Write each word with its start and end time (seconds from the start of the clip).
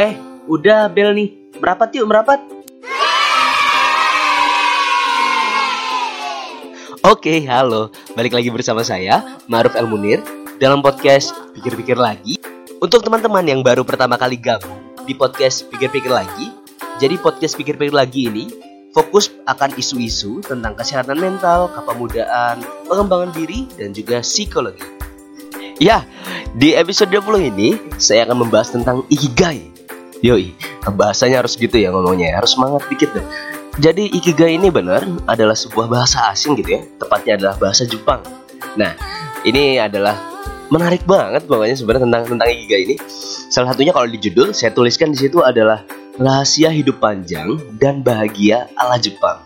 Eh, 0.00 0.16
udah 0.48 0.88
bel 0.88 1.12
nih. 1.12 1.28
Merapat 1.60 1.92
yuk, 1.92 2.08
merapat. 2.08 2.40
Oke, 7.04 7.44
halo. 7.44 7.92
Balik 8.16 8.32
lagi 8.32 8.48
bersama 8.48 8.80
saya, 8.80 9.20
Maruf 9.44 9.76
El 9.76 9.84
Munir, 9.92 10.24
dalam 10.56 10.80
podcast 10.80 11.36
Pikir-Pikir 11.52 12.00
Lagi. 12.00 12.40
Untuk 12.80 13.04
teman-teman 13.04 13.44
yang 13.44 13.60
baru 13.60 13.84
pertama 13.84 14.16
kali 14.16 14.40
gabung 14.40 14.80
di 15.04 15.12
podcast 15.12 15.68
Pikir-Pikir 15.68 16.08
Lagi, 16.08 16.48
jadi 16.96 17.20
podcast 17.20 17.60
Pikir-Pikir 17.60 17.92
Lagi 17.92 18.32
ini 18.32 18.48
fokus 18.96 19.28
akan 19.44 19.76
isu-isu 19.76 20.40
tentang 20.40 20.80
kesehatan 20.80 21.20
mental, 21.20 21.68
kepemudaan, 21.76 22.64
pengembangan 22.88 23.36
diri, 23.36 23.68
dan 23.76 23.92
juga 23.92 24.24
psikologi. 24.24 24.80
Ya, 25.76 26.08
di 26.56 26.72
episode 26.72 27.12
20 27.12 27.52
ini 27.52 27.76
saya 28.00 28.24
akan 28.24 28.48
membahas 28.48 28.72
tentang 28.72 29.04
Ikigai. 29.12 29.79
Yoi, 30.20 30.52
bahasanya 30.84 31.40
harus 31.40 31.56
gitu 31.56 31.80
ya 31.80 31.88
ngomongnya, 31.88 32.36
harus 32.36 32.52
semangat 32.52 32.84
dikit 32.92 33.16
deh. 33.16 33.24
Jadi 33.80 34.12
Ikigai 34.12 34.60
ini 34.60 34.68
benar 34.68 35.00
adalah 35.24 35.56
sebuah 35.56 35.88
bahasa 35.88 36.28
asing 36.28 36.60
gitu 36.60 36.76
ya, 36.76 36.80
tepatnya 37.00 37.40
adalah 37.40 37.54
bahasa 37.56 37.88
Jepang. 37.88 38.20
Nah, 38.76 38.92
ini 39.48 39.80
adalah 39.80 40.20
menarik 40.68 41.08
banget 41.08 41.48
pokoknya 41.48 41.76
sebenarnya 41.80 42.04
tentang 42.04 42.22
tentang 42.36 42.48
Ikigai 42.52 42.80
ini. 42.84 42.96
Salah 43.48 43.72
satunya 43.72 43.96
kalau 43.96 44.12
di 44.12 44.20
judul 44.20 44.52
saya 44.52 44.76
tuliskan 44.76 45.16
di 45.16 45.18
situ 45.24 45.40
adalah 45.40 45.88
rahasia 46.20 46.68
hidup 46.68 47.00
panjang 47.00 47.56
dan 47.80 48.04
bahagia 48.04 48.68
ala 48.76 49.00
Jepang. 49.00 49.40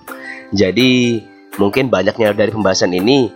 Jadi 0.50 1.22
mungkin 1.54 1.86
banyaknya 1.86 2.34
dari 2.34 2.50
pembahasan 2.50 2.90
ini 2.90 3.30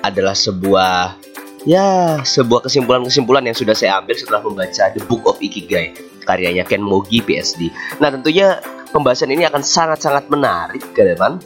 adalah 0.00 0.38
sebuah 0.38 1.18
ya 1.64 2.20
sebuah 2.20 2.68
kesimpulan-kesimpulan 2.68 3.44
yang 3.48 3.56
sudah 3.56 3.76
saya 3.76 4.00
ambil 4.00 4.16
setelah 4.16 4.40
membaca 4.44 4.84
The 4.92 5.02
Book 5.04 5.24
of 5.28 5.40
Ikigai 5.40 5.96
karyanya 6.24 6.64
Ken 6.64 6.80
Mogi 6.80 7.20
PSD. 7.20 7.68
Nah 8.00 8.08
tentunya 8.12 8.60
pembahasan 8.92 9.32
ini 9.32 9.44
akan 9.44 9.60
sangat-sangat 9.60 10.28
menarik 10.32 10.80
depan 10.96 11.40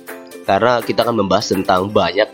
karena 0.47 0.81
kita 0.81 1.05
akan 1.05 1.25
membahas 1.25 1.51
tentang 1.53 1.91
banyak 1.91 2.29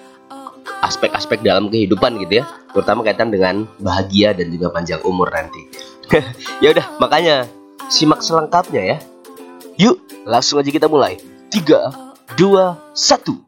aspek-aspek 0.85 1.41
dalam 1.41 1.73
kehidupan 1.73 2.21
gitu 2.21 2.41
ya, 2.41 2.45
terutama 2.77 3.01
kaitan 3.01 3.33
dengan 3.33 3.65
bahagia 3.81 4.37
dan 4.37 4.53
juga 4.53 4.69
panjang 4.69 5.01
umur 5.03 5.33
nanti. 5.33 5.65
ya 6.63 6.77
udah, 6.77 6.87
makanya 7.01 7.48
simak 7.89 8.21
selengkapnya 8.21 8.83
ya. 8.85 8.97
Yuk, 9.81 9.98
langsung 10.29 10.61
aja 10.61 10.71
kita 10.71 10.87
mulai. 10.87 11.19
3 11.48 12.37
2 12.37 12.77
1. 12.93 13.44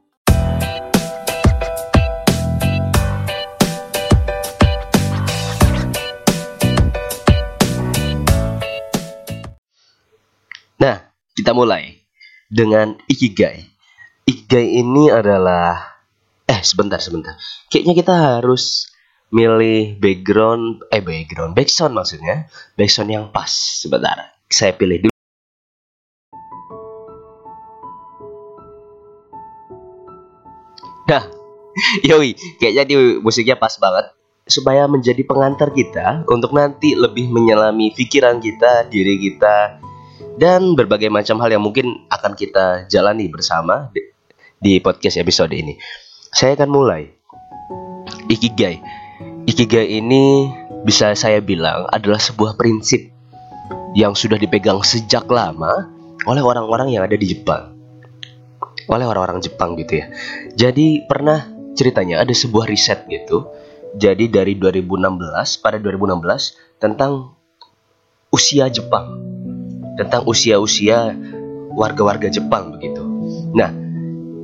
Nah, 10.77 11.01
kita 11.33 11.57
mulai 11.57 12.05
dengan 12.53 13.01
ikigai. 13.09 13.65
Ikigai 14.29 14.77
ini 14.77 15.09
adalah 15.09 15.97
eh 16.45 16.61
sebentar 16.61 17.01
sebentar. 17.01 17.33
Kayaknya 17.73 17.95
kita 17.97 18.15
harus 18.15 18.93
milih 19.33 19.97
background 19.99 20.87
eh 20.93 21.03
background 21.03 21.59
backsound 21.59 21.97
maksudnya 21.97 22.47
backsound 22.77 23.09
yang 23.09 23.33
pas 23.33 23.49
sebentar. 23.49 24.37
Saya 24.53 24.77
pilih 24.77 25.09
dulu. 25.09 25.17
Nah, 31.07 31.23
yoi, 32.09 32.37
kayaknya 32.61 32.85
di 32.85 32.95
musiknya 33.25 33.57
pas 33.57 33.73
banget 33.81 34.13
supaya 34.47 34.87
menjadi 34.87 35.27
pengantar 35.27 35.75
kita 35.75 36.23
untuk 36.31 36.55
nanti 36.55 36.95
lebih 36.95 37.33
menyelami 37.33 37.91
pikiran 37.97 38.39
kita, 38.39 38.87
diri 38.87 39.19
kita, 39.19 39.83
dan 40.37 40.77
berbagai 40.77 41.09
macam 41.09 41.41
hal 41.41 41.53
yang 41.53 41.65
mungkin 41.65 42.07
akan 42.13 42.33
kita 42.37 42.89
jalani 42.89 43.29
bersama 43.29 43.93
di, 44.61 44.81
podcast 44.81 45.21
episode 45.21 45.53
ini. 45.53 45.77
Saya 46.33 46.57
akan 46.57 46.69
mulai. 46.69 47.09
Ikigai. 48.27 48.83
Ikigai 49.47 49.87
ini 50.01 50.51
bisa 50.83 51.15
saya 51.15 51.39
bilang 51.41 51.87
adalah 51.89 52.19
sebuah 52.19 52.59
prinsip 52.59 53.09
yang 53.97 54.13
sudah 54.13 54.37
dipegang 54.37 54.83
sejak 54.83 55.25
lama 55.31 55.89
oleh 56.27 56.43
orang-orang 56.43 56.93
yang 56.93 57.07
ada 57.07 57.15
di 57.17 57.33
Jepang. 57.33 57.73
Oleh 58.91 59.07
orang-orang 59.07 59.41
Jepang 59.41 59.79
gitu 59.79 60.03
ya. 60.03 60.11
Jadi 60.53 61.07
pernah 61.07 61.47
ceritanya 61.79 62.21
ada 62.23 62.35
sebuah 62.35 62.67
riset 62.69 63.07
gitu. 63.07 63.49
Jadi 63.97 64.29
dari 64.29 64.59
2016 64.59 65.63
pada 65.63 65.79
2016 65.81 66.83
tentang 66.83 67.33
usia 68.29 68.69
Jepang 68.69 69.36
tentang 69.97 70.29
usia-usia 70.29 71.17
warga-warga 71.73 72.29
Jepang 72.29 72.77
begitu. 72.77 73.01
Nah, 73.57 73.73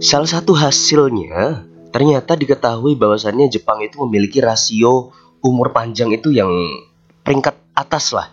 salah 0.01 0.29
satu 0.29 0.57
hasilnya 0.57 1.69
ternyata 1.93 2.35
diketahui 2.35 2.97
bahwasannya 2.97 3.49
Jepang 3.53 3.85
itu 3.85 4.01
memiliki 4.05 4.41
rasio 4.41 5.13
umur 5.45 5.73
panjang 5.77 6.13
itu 6.13 6.33
yang 6.33 6.49
peringkat 7.23 7.55
atas 7.77 8.13
lah, 8.17 8.29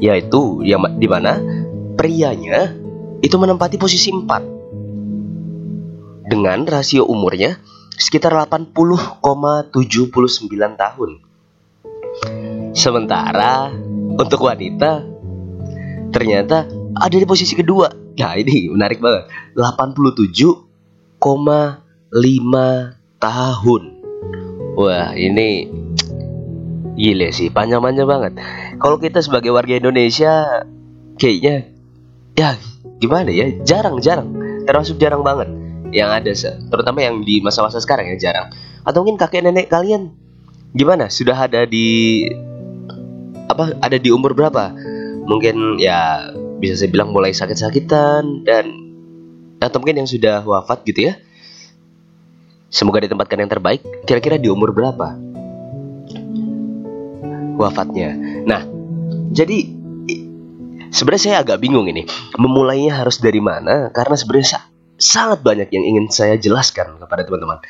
yaitu 0.00 0.64
yang 0.64 0.80
di 0.96 1.08
mana 1.08 1.38
prianya 1.96 2.72
itu 3.20 3.36
menempati 3.36 3.76
posisi 3.76 4.12
4 4.14 6.28
dengan 6.28 6.64
rasio 6.68 7.04
umurnya 7.08 7.58
sekitar 7.98 8.32
80,79 8.46 9.74
tahun. 10.78 11.10
Sementara 12.76 13.72
untuk 14.14 14.46
wanita 14.46 15.02
ternyata 16.10 16.66
ada 16.96 17.16
di 17.16 17.26
posisi 17.28 17.54
kedua. 17.54 17.90
Nah 18.18 18.34
ini 18.34 18.68
menarik 18.72 18.98
banget. 18.98 19.30
87,5 19.54 20.64
tahun. 23.18 23.82
Wah 24.78 25.10
ini 25.14 25.66
gile 26.98 27.30
sih, 27.30 27.50
panjang-panjang 27.50 28.06
banget. 28.10 28.32
Kalau 28.78 28.98
kita 28.98 29.22
sebagai 29.22 29.54
warga 29.54 29.78
Indonesia, 29.78 30.66
kayaknya 31.14 31.70
ya 32.34 32.58
gimana 32.98 33.30
ya, 33.30 33.54
jarang-jarang, 33.62 34.34
termasuk 34.66 34.98
jarang 34.98 35.22
banget 35.22 35.46
yang 35.94 36.10
ada, 36.10 36.30
terutama 36.34 36.98
yang 37.02 37.22
di 37.22 37.38
masa-masa 37.38 37.78
sekarang 37.78 38.10
ya 38.14 38.30
jarang. 38.30 38.50
Atau 38.82 39.02
mungkin 39.06 39.18
kakek 39.18 39.46
nenek 39.46 39.70
kalian 39.70 40.10
gimana? 40.74 41.06
Sudah 41.06 41.38
ada 41.46 41.66
di 41.66 42.26
apa? 43.46 43.78
Ada 43.78 43.98
di 43.98 44.10
umur 44.10 44.34
berapa? 44.34 44.74
Mungkin 45.28 45.76
ya 45.76 46.32
bisa 46.58 46.80
saya 46.80 46.88
bilang 46.88 47.12
mulai 47.12 47.36
sakit-sakitan 47.36 48.48
dan 48.48 48.64
atau 49.60 49.76
mungkin 49.78 50.02
yang 50.02 50.08
sudah 50.08 50.42
wafat 50.42 50.82
gitu 50.88 51.12
ya. 51.12 51.20
Semoga 52.72 53.04
ditempatkan 53.04 53.44
yang 53.44 53.52
terbaik. 53.52 53.84
Kira-kira 54.08 54.40
di 54.40 54.48
umur 54.48 54.72
berapa 54.72 55.16
wafatnya? 57.60 58.16
Nah, 58.48 58.64
jadi 59.32 59.68
sebenarnya 60.88 61.22
saya 61.22 61.36
agak 61.44 61.60
bingung 61.60 61.88
ini. 61.88 62.08
Memulainya 62.40 62.96
harus 62.96 63.20
dari 63.20 63.40
mana? 63.40 63.92
Karena 63.92 64.16
sebenarnya 64.16 64.64
sangat 64.96 65.44
banyak 65.44 65.68
yang 65.72 65.84
ingin 65.84 66.06
saya 66.12 66.36
jelaskan 66.40 66.96
kepada 67.00 67.24
teman-teman. 67.24 67.60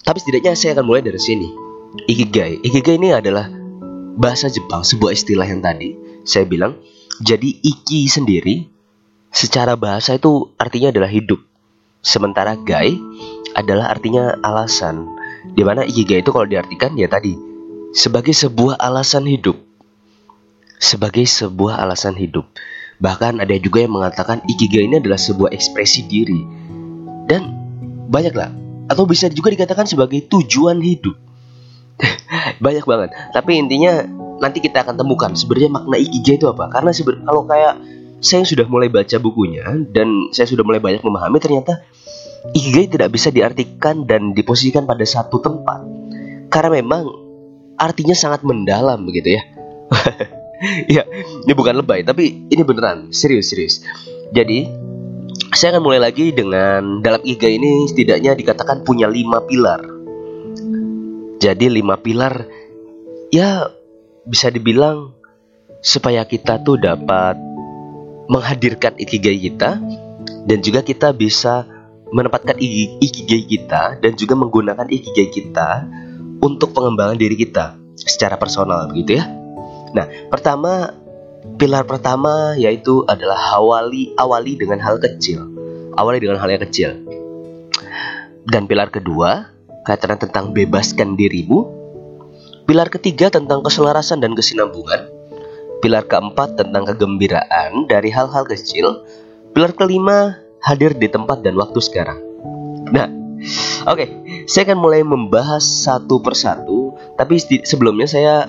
Tapi 0.00 0.18
setidaknya 0.22 0.56
saya 0.56 0.74
akan 0.78 0.86
mulai 0.86 1.02
dari 1.04 1.20
sini. 1.20 1.48
Ikigai. 2.06 2.62
Ikigai 2.62 2.96
ini 2.96 3.10
adalah 3.10 3.50
bahasa 4.16 4.48
Jepang, 4.48 4.86
sebuah 4.86 5.12
istilah 5.12 5.44
yang 5.44 5.60
tadi 5.60 6.09
saya 6.24 6.44
bilang 6.46 6.78
jadi 7.20 7.52
iki 7.60 8.08
sendiri 8.08 8.64
secara 9.28 9.76
bahasa 9.76 10.16
itu 10.16 10.50
artinya 10.56 10.88
adalah 10.88 11.10
hidup. 11.12 11.40
Sementara 12.00 12.56
gai 12.56 12.96
adalah 13.52 13.92
artinya 13.92 14.40
alasan. 14.40 15.04
Di 15.52 15.64
mana 15.64 15.84
ikigai 15.84 16.20
itu 16.20 16.32
kalau 16.32 16.48
diartikan 16.48 16.96
ya 16.96 17.08
tadi 17.08 17.36
sebagai 17.92 18.32
sebuah 18.32 18.80
alasan 18.80 19.28
hidup. 19.28 19.56
Sebagai 20.80 21.28
sebuah 21.28 21.76
alasan 21.84 22.16
hidup. 22.16 22.48
Bahkan 23.00 23.40
ada 23.40 23.52
juga 23.60 23.84
yang 23.84 23.96
mengatakan 23.96 24.40
ikigai 24.48 24.88
ini 24.88 25.00
adalah 25.00 25.20
sebuah 25.20 25.52
ekspresi 25.52 26.08
diri. 26.08 26.40
Dan 27.28 27.52
banyaklah 28.08 28.52
atau 28.88 29.04
bisa 29.04 29.28
juga 29.28 29.52
dikatakan 29.52 29.84
sebagai 29.84 30.24
tujuan 30.24 30.80
hidup. 30.80 31.16
Banyak 32.64 32.84
banget. 32.88 33.12
Tapi 33.36 33.60
intinya 33.60 34.08
nanti 34.40 34.58
kita 34.64 34.82
akan 34.82 34.96
temukan 34.96 35.30
sebenarnya 35.36 35.70
makna 35.70 35.96
ikigai 36.00 36.40
itu 36.40 36.48
apa. 36.48 36.72
Karena 36.72 36.90
sebenarnya 36.90 37.24
kalau 37.28 37.42
kayak 37.44 37.74
saya 38.20 38.44
sudah 38.44 38.66
mulai 38.68 38.88
baca 38.92 39.16
bukunya 39.16 39.64
dan 39.92 40.32
saya 40.32 40.48
sudah 40.48 40.64
mulai 40.64 40.80
banyak 40.80 41.00
memahami 41.00 41.40
ternyata 41.40 41.80
ikigai 42.52 42.88
tidak 42.96 43.12
bisa 43.12 43.28
diartikan 43.32 44.04
dan 44.08 44.32
diposisikan 44.32 44.88
pada 44.88 45.04
satu 45.04 45.40
tempat. 45.40 45.84
Karena 46.48 46.80
memang 46.80 47.02
artinya 47.76 48.16
sangat 48.16 48.44
mendalam 48.44 49.04
begitu 49.04 49.36
ya. 49.36 49.42
ya, 51.00 51.02
ini 51.44 51.52
bukan 51.52 51.80
lebay 51.80 52.04
tapi 52.04 52.48
ini 52.48 52.62
beneran 52.64 53.12
serius 53.12 53.52
serius. 53.52 53.84
Jadi 54.32 54.68
saya 55.50 55.76
akan 55.76 55.82
mulai 55.82 56.00
lagi 56.00 56.30
dengan 56.30 57.02
dalam 57.02 57.20
ikigai 57.24 57.56
ini 57.56 57.88
setidaknya 57.90 58.36
dikatakan 58.36 58.84
punya 58.84 59.08
lima 59.08 59.42
pilar. 59.44 59.80
Jadi 61.40 61.72
lima 61.72 61.96
pilar 61.96 62.44
ya 63.32 63.79
bisa 64.30 64.46
dibilang 64.46 65.10
supaya 65.82 66.22
kita 66.22 66.62
tuh 66.62 66.78
dapat 66.78 67.34
menghadirkan 68.30 68.94
ikigai 68.94 69.50
kita 69.50 69.82
dan 70.46 70.58
juga 70.62 70.86
kita 70.86 71.10
bisa 71.10 71.66
menempatkan 72.14 72.54
ikigai 73.02 73.42
kita 73.46 73.98
dan 73.98 74.14
juga 74.14 74.38
menggunakan 74.38 74.86
ikigai 74.86 75.34
kita 75.34 75.86
untuk 76.38 76.70
pengembangan 76.70 77.18
diri 77.18 77.34
kita 77.34 77.74
secara 77.98 78.38
personal 78.38 78.86
begitu 78.86 79.18
ya. 79.18 79.26
Nah, 79.90 80.06
pertama 80.30 80.94
pilar 81.58 81.82
pertama 81.84 82.54
yaitu 82.54 83.02
adalah 83.10 83.58
awali 83.58 84.14
awali 84.14 84.54
dengan 84.54 84.78
hal 84.78 85.02
kecil. 85.02 85.50
Awali 85.98 86.22
dengan 86.22 86.38
hal 86.38 86.54
yang 86.54 86.62
kecil. 86.70 86.90
Dan 88.46 88.70
pilar 88.70 88.94
kedua 88.94 89.50
kaitan 89.82 90.18
tentang 90.18 90.54
bebaskan 90.54 91.18
dirimu. 91.18 91.79
Pilar 92.70 92.86
ketiga 92.86 93.34
tentang 93.34 93.66
keselarasan 93.66 94.22
dan 94.22 94.38
kesinambungan. 94.38 95.10
Pilar 95.82 96.06
keempat 96.06 96.54
tentang 96.54 96.86
kegembiraan 96.86 97.90
dari 97.90 98.14
hal-hal 98.14 98.46
kecil. 98.46 99.02
Pilar 99.50 99.74
kelima 99.74 100.38
hadir 100.62 100.94
di 100.94 101.10
tempat 101.10 101.42
dan 101.42 101.58
waktu 101.58 101.82
sekarang. 101.82 102.22
Nah, 102.94 103.10
oke, 103.90 103.98
okay, 103.98 104.08
saya 104.46 104.70
akan 104.70 104.86
mulai 104.86 105.02
membahas 105.02 105.66
satu 105.66 106.22
persatu. 106.22 106.94
Tapi 107.18 107.42
sebelumnya 107.66 108.06
saya 108.06 108.46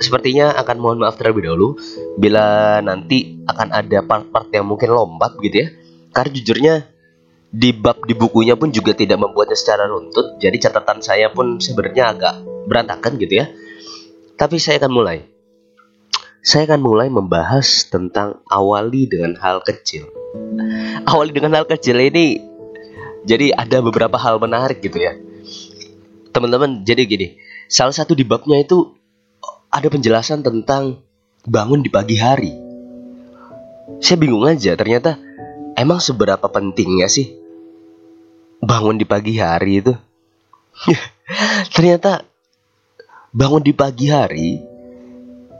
sepertinya 0.00 0.56
akan 0.56 0.76
mohon 0.80 1.04
maaf 1.04 1.20
terlebih 1.20 1.52
dahulu 1.52 1.76
bila 2.16 2.80
nanti 2.80 3.44
akan 3.44 3.76
ada 3.76 4.00
part-part 4.00 4.48
yang 4.56 4.72
mungkin 4.72 4.88
lompat 4.88 5.36
gitu 5.44 5.68
ya. 5.68 5.68
Karena 6.16 6.32
jujurnya 6.32 6.74
di 7.50 7.74
bab 7.74 8.06
di 8.06 8.14
bukunya 8.14 8.54
pun 8.54 8.70
juga 8.70 8.94
tidak 8.94 9.18
membuatnya 9.18 9.58
secara 9.58 9.90
runtut. 9.90 10.38
Jadi 10.38 10.56
catatan 10.62 11.02
saya 11.02 11.34
pun 11.34 11.58
sebenarnya 11.58 12.14
agak 12.14 12.34
berantakan 12.70 13.18
gitu 13.18 13.42
ya. 13.42 13.50
Tapi 14.38 14.56
saya 14.62 14.78
akan 14.80 14.92
mulai 14.94 15.18
saya 16.40 16.64
akan 16.72 16.80
mulai 16.80 17.12
membahas 17.12 17.84
tentang 17.92 18.40
awali 18.48 19.04
dengan 19.04 19.36
hal 19.36 19.60
kecil. 19.60 20.08
Awali 21.04 21.36
dengan 21.36 21.52
hal 21.60 21.68
kecil 21.68 22.00
ini 22.00 22.40
jadi 23.28 23.52
ada 23.52 23.84
beberapa 23.84 24.16
hal 24.16 24.40
menarik 24.40 24.80
gitu 24.80 24.96
ya. 24.96 25.20
Teman-teman, 26.32 26.86
jadi 26.86 27.04
gini, 27.04 27.36
salah 27.68 27.92
satu 27.92 28.16
di 28.16 28.24
babnya 28.24 28.62
itu 28.62 28.96
ada 29.68 29.84
penjelasan 29.90 30.40
tentang 30.40 31.04
bangun 31.44 31.84
di 31.84 31.90
pagi 31.92 32.16
hari. 32.16 32.54
Saya 34.00 34.16
bingung 34.16 34.46
aja, 34.48 34.72
ternyata 34.78 35.20
emang 35.76 36.00
seberapa 36.00 36.46
pentingnya 36.48 37.10
sih 37.10 37.39
bangun 38.60 39.00
di 39.00 39.08
pagi 39.08 39.40
hari 39.40 39.80
itu? 39.80 39.92
ternyata 41.74 42.24
bangun 43.30 43.62
di 43.62 43.72
pagi 43.76 44.06
hari 44.08 44.58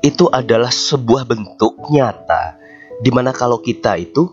itu 0.00 0.25
adalah 0.32 0.73
sebuah 0.73 1.29
bentuk 1.29 1.76
nyata 1.93 2.56
di 3.00 3.11
mana 3.12 3.37
kalau 3.37 3.61
kita 3.61 4.00
itu 4.00 4.32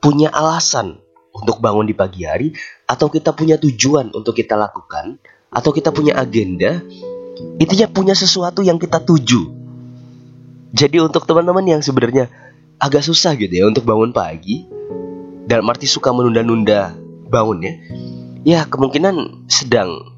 punya 0.00 0.32
alasan 0.32 0.98
untuk 1.32 1.60
bangun 1.60 1.88
di 1.88 1.94
pagi 1.96 2.24
hari 2.24 2.48
atau 2.88 3.08
kita 3.08 3.32
punya 3.36 3.56
tujuan 3.60 4.12
untuk 4.12 4.36
kita 4.36 4.56
lakukan 4.56 5.20
atau 5.52 5.70
kita 5.72 5.92
punya 5.92 6.16
agenda 6.16 6.80
intinya 7.60 7.88
punya 7.92 8.16
sesuatu 8.16 8.64
yang 8.64 8.80
kita 8.80 9.04
tuju 9.04 9.52
jadi 10.72 11.04
untuk 11.04 11.28
teman-teman 11.28 11.76
yang 11.76 11.80
sebenarnya 11.84 12.32
agak 12.80 13.04
susah 13.04 13.36
gitu 13.36 13.52
ya 13.52 13.64
untuk 13.68 13.84
bangun 13.84 14.10
pagi 14.10 14.64
dan 15.44 15.62
arti 15.68 15.84
suka 15.84 16.10
menunda-nunda 16.10 17.01
bangunnya 17.32 17.80
ya 18.44 18.68
kemungkinan 18.68 19.48
sedang 19.48 20.12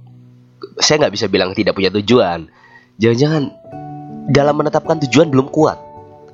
saya 0.83 1.07
nggak 1.07 1.15
bisa 1.15 1.31
bilang 1.31 1.55
tidak 1.55 1.79
punya 1.79 1.95
tujuan 1.95 2.51
jangan-jangan 2.99 3.55
dalam 4.29 4.57
menetapkan 4.57 5.01
tujuan 5.05 5.29
belum 5.29 5.53
kuat. 5.53 5.77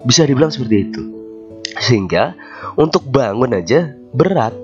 Bisa 0.06 0.24
dibilang 0.24 0.52
seperti 0.54 0.76
itu. 0.90 1.02
Sehingga 1.78 2.34
untuk 2.78 3.06
bangun 3.10 3.52
aja 3.54 3.94
berat. 4.14 4.54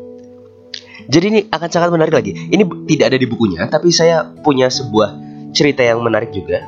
Jadi 1.07 1.25
ini 1.31 1.41
akan 1.47 1.69
sangat 1.71 1.91
menarik 1.95 2.15
lagi. 2.15 2.35
Ini 2.51 2.67
tidak 2.91 3.15
ada 3.15 3.19
di 3.19 3.27
bukunya, 3.31 3.63
tapi 3.71 3.95
saya 3.95 4.27
punya 4.43 4.67
sebuah 4.67 5.15
cerita 5.55 5.87
yang 5.87 6.03
menarik 6.03 6.35
juga. 6.35 6.67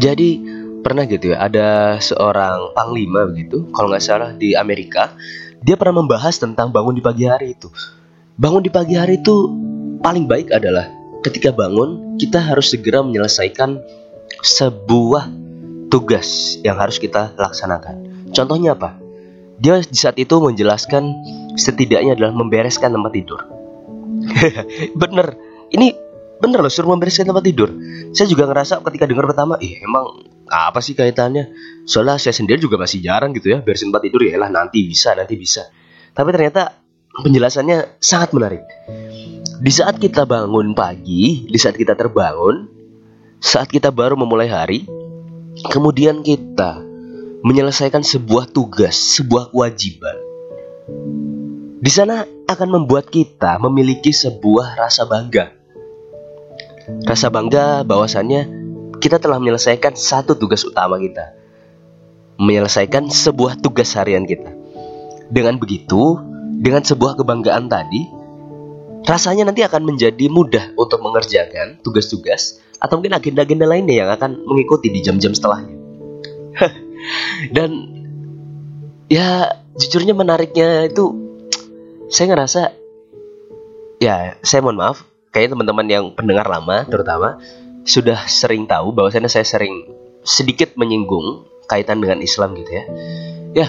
Jadi 0.00 0.40
pernah 0.80 1.04
gitu 1.04 1.36
ya, 1.36 1.44
ada 1.44 2.00
seorang 2.00 2.72
panglima 2.72 3.28
begitu, 3.28 3.68
kalau 3.76 3.92
nggak 3.92 4.00
salah 4.00 4.32
di 4.32 4.56
Amerika, 4.56 5.12
dia 5.60 5.76
pernah 5.76 6.00
membahas 6.00 6.40
tentang 6.40 6.72
bangun 6.72 6.96
di 6.96 7.04
pagi 7.04 7.28
hari 7.28 7.52
itu. 7.52 7.68
Bangun 8.40 8.64
di 8.64 8.72
pagi 8.72 8.96
hari 8.96 9.20
itu 9.20 9.52
paling 10.00 10.24
baik 10.24 10.48
adalah 10.48 10.88
ketika 11.20 11.52
bangun 11.52 12.16
kita 12.16 12.40
harus 12.40 12.72
segera 12.72 13.04
menyelesaikan 13.04 13.76
sebuah 14.40 15.28
tugas 15.92 16.56
yang 16.64 16.80
harus 16.80 16.96
kita 16.96 17.36
laksanakan. 17.36 18.00
Contohnya 18.32 18.72
apa? 18.72 18.96
Dia 19.60 19.84
di 19.84 19.92
saat 19.92 20.16
itu 20.16 20.40
menjelaskan 20.40 21.04
setidaknya 21.60 22.16
adalah 22.16 22.32
membereskan 22.32 22.96
tempat 22.96 23.12
tidur. 23.12 23.44
bener, 25.04 25.36
ini 25.76 25.92
bener 26.40 26.64
loh 26.64 26.72
suruh 26.72 26.96
membereskan 26.96 27.28
tempat 27.28 27.44
tidur. 27.44 27.68
Saya 28.16 28.24
juga 28.24 28.48
ngerasa 28.48 28.80
ketika 28.88 29.04
dengar 29.04 29.28
pertama, 29.28 29.60
ih 29.60 29.84
emang 29.84 30.24
apa 30.48 30.80
sih 30.80 30.96
kaitannya? 30.96 31.52
Soalnya 31.84 32.16
saya 32.16 32.32
sendiri 32.32 32.56
juga 32.56 32.80
masih 32.80 33.04
jarang 33.04 33.36
gitu 33.36 33.52
ya 33.52 33.60
beresin 33.60 33.92
tempat 33.92 34.08
tidur 34.08 34.24
ya 34.24 34.40
lah 34.40 34.48
nanti 34.48 34.80
bisa 34.88 35.12
nanti 35.12 35.36
bisa. 35.36 35.68
Tapi 36.16 36.32
ternyata 36.32 36.80
penjelasannya 37.18 37.98
sangat 37.98 38.30
menarik. 38.30 38.62
Di 39.60 39.72
saat 39.74 40.00
kita 40.00 40.24
bangun 40.24 40.72
pagi, 40.72 41.44
di 41.50 41.58
saat 41.60 41.76
kita 41.76 41.92
terbangun, 41.98 42.70
saat 43.42 43.68
kita 43.68 43.92
baru 43.92 44.16
memulai 44.16 44.48
hari, 44.48 44.88
kemudian 45.68 46.24
kita 46.24 46.80
menyelesaikan 47.44 48.00
sebuah 48.00 48.48
tugas, 48.52 48.96
sebuah 49.20 49.52
kewajiban. 49.52 50.16
Di 51.80 51.88
sana 51.88 52.24
akan 52.24 52.68
membuat 52.68 53.08
kita 53.08 53.56
memiliki 53.60 54.12
sebuah 54.12 54.76
rasa 54.76 55.08
bangga. 55.08 55.52
Rasa 57.08 57.32
bangga 57.32 57.84
bahwasannya 57.84 58.48
kita 59.00 59.16
telah 59.16 59.40
menyelesaikan 59.40 59.96
satu 59.96 60.36
tugas 60.36 60.64
utama 60.64 61.00
kita. 61.00 61.32
Menyelesaikan 62.40 63.08
sebuah 63.08 63.60
tugas 63.60 63.96
harian 63.96 64.28
kita. 64.28 64.52
Dengan 65.32 65.56
begitu, 65.56 66.20
dengan 66.60 66.84
sebuah 66.84 67.16
kebanggaan 67.16 67.72
tadi, 67.72 68.04
rasanya 69.08 69.48
nanti 69.48 69.64
akan 69.64 69.80
menjadi 69.88 70.28
mudah 70.28 70.76
untuk 70.76 71.00
mengerjakan 71.00 71.80
tugas-tugas 71.80 72.60
atau 72.76 73.00
mungkin 73.00 73.16
agenda-agenda 73.16 73.64
lainnya 73.64 74.04
yang 74.04 74.10
akan 74.12 74.44
mengikuti 74.44 74.92
di 74.92 75.00
jam-jam 75.00 75.32
setelahnya. 75.32 75.72
Dan 77.56 77.70
ya 79.08 79.56
jujurnya 79.80 80.12
menariknya 80.12 80.92
itu 80.92 81.16
saya 82.12 82.36
ngerasa 82.36 82.76
ya 83.96 84.36
saya 84.44 84.60
mohon 84.60 84.76
maaf 84.76 85.08
kayak 85.32 85.56
teman-teman 85.56 85.88
yang 85.88 86.04
pendengar 86.12 86.44
lama 86.44 86.84
terutama 86.84 87.40
sudah 87.88 88.28
sering 88.28 88.68
tahu 88.68 88.92
bahwasanya 88.92 89.32
saya 89.32 89.48
sering 89.48 89.88
sedikit 90.20 90.76
menyinggung 90.76 91.48
kaitan 91.64 92.04
dengan 92.04 92.20
Islam 92.20 92.52
gitu 92.52 92.68
ya. 92.68 92.84
Ya 93.50 93.66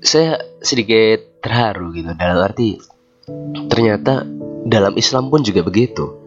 saya 0.00 0.40
sedikit 0.64 1.40
terharu 1.44 1.92
gitu 1.92 2.12
dalam 2.16 2.40
arti 2.44 2.80
ternyata 3.68 4.24
dalam 4.66 4.96
Islam 4.96 5.32
pun 5.32 5.40
juga 5.44 5.64
begitu. 5.64 6.20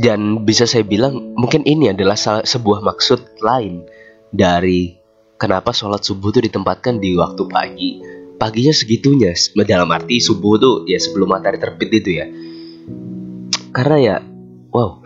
Dan 0.00 0.48
bisa 0.48 0.64
saya 0.64 0.80
bilang 0.86 1.36
mungkin 1.36 1.66
ini 1.68 1.92
adalah 1.92 2.16
sebuah 2.16 2.80
maksud 2.80 3.42
lain 3.44 3.84
dari 4.32 4.96
kenapa 5.36 5.76
sholat 5.76 6.00
subuh 6.00 6.32
itu 6.32 6.48
ditempatkan 6.48 6.96
di 7.02 7.12
waktu 7.18 7.42
pagi. 7.50 7.90
Paginya 8.40 8.72
segitunya 8.72 9.36
dalam 9.68 9.92
arti 9.92 10.16
subuh 10.16 10.56
tuh 10.56 10.74
ya 10.88 10.96
sebelum 10.96 11.28
matahari 11.28 11.60
terbit 11.60 11.90
itu 11.92 12.10
ya. 12.16 12.26
Karena 13.76 13.96
ya 14.00 14.16
wow. 14.72 15.04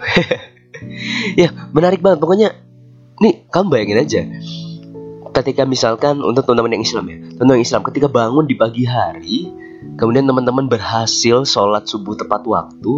Ya 1.41 1.51
menarik 1.75 1.99
banget. 1.99 2.23
Pokoknya 2.23 2.55
nih 3.19 3.51
kamu 3.51 3.67
bayangin 3.73 3.99
aja 3.99 4.21
ketika 5.35 5.67
misalkan 5.67 6.23
untuk 6.23 6.47
teman-teman 6.47 6.79
yang 6.79 6.85
Islam 6.87 7.05
ya. 7.11 7.19
Teman-teman 7.35 7.61
Islam 7.61 7.83
ketika 7.91 8.07
bangun 8.07 8.45
di 8.47 8.55
pagi 8.55 8.87
hari 8.87 9.51
kemudian 9.99 10.25
teman-teman 10.25 10.71
berhasil 10.71 11.45
sholat 11.45 11.85
subuh 11.85 12.17
tepat 12.17 12.47
waktu 12.47 12.93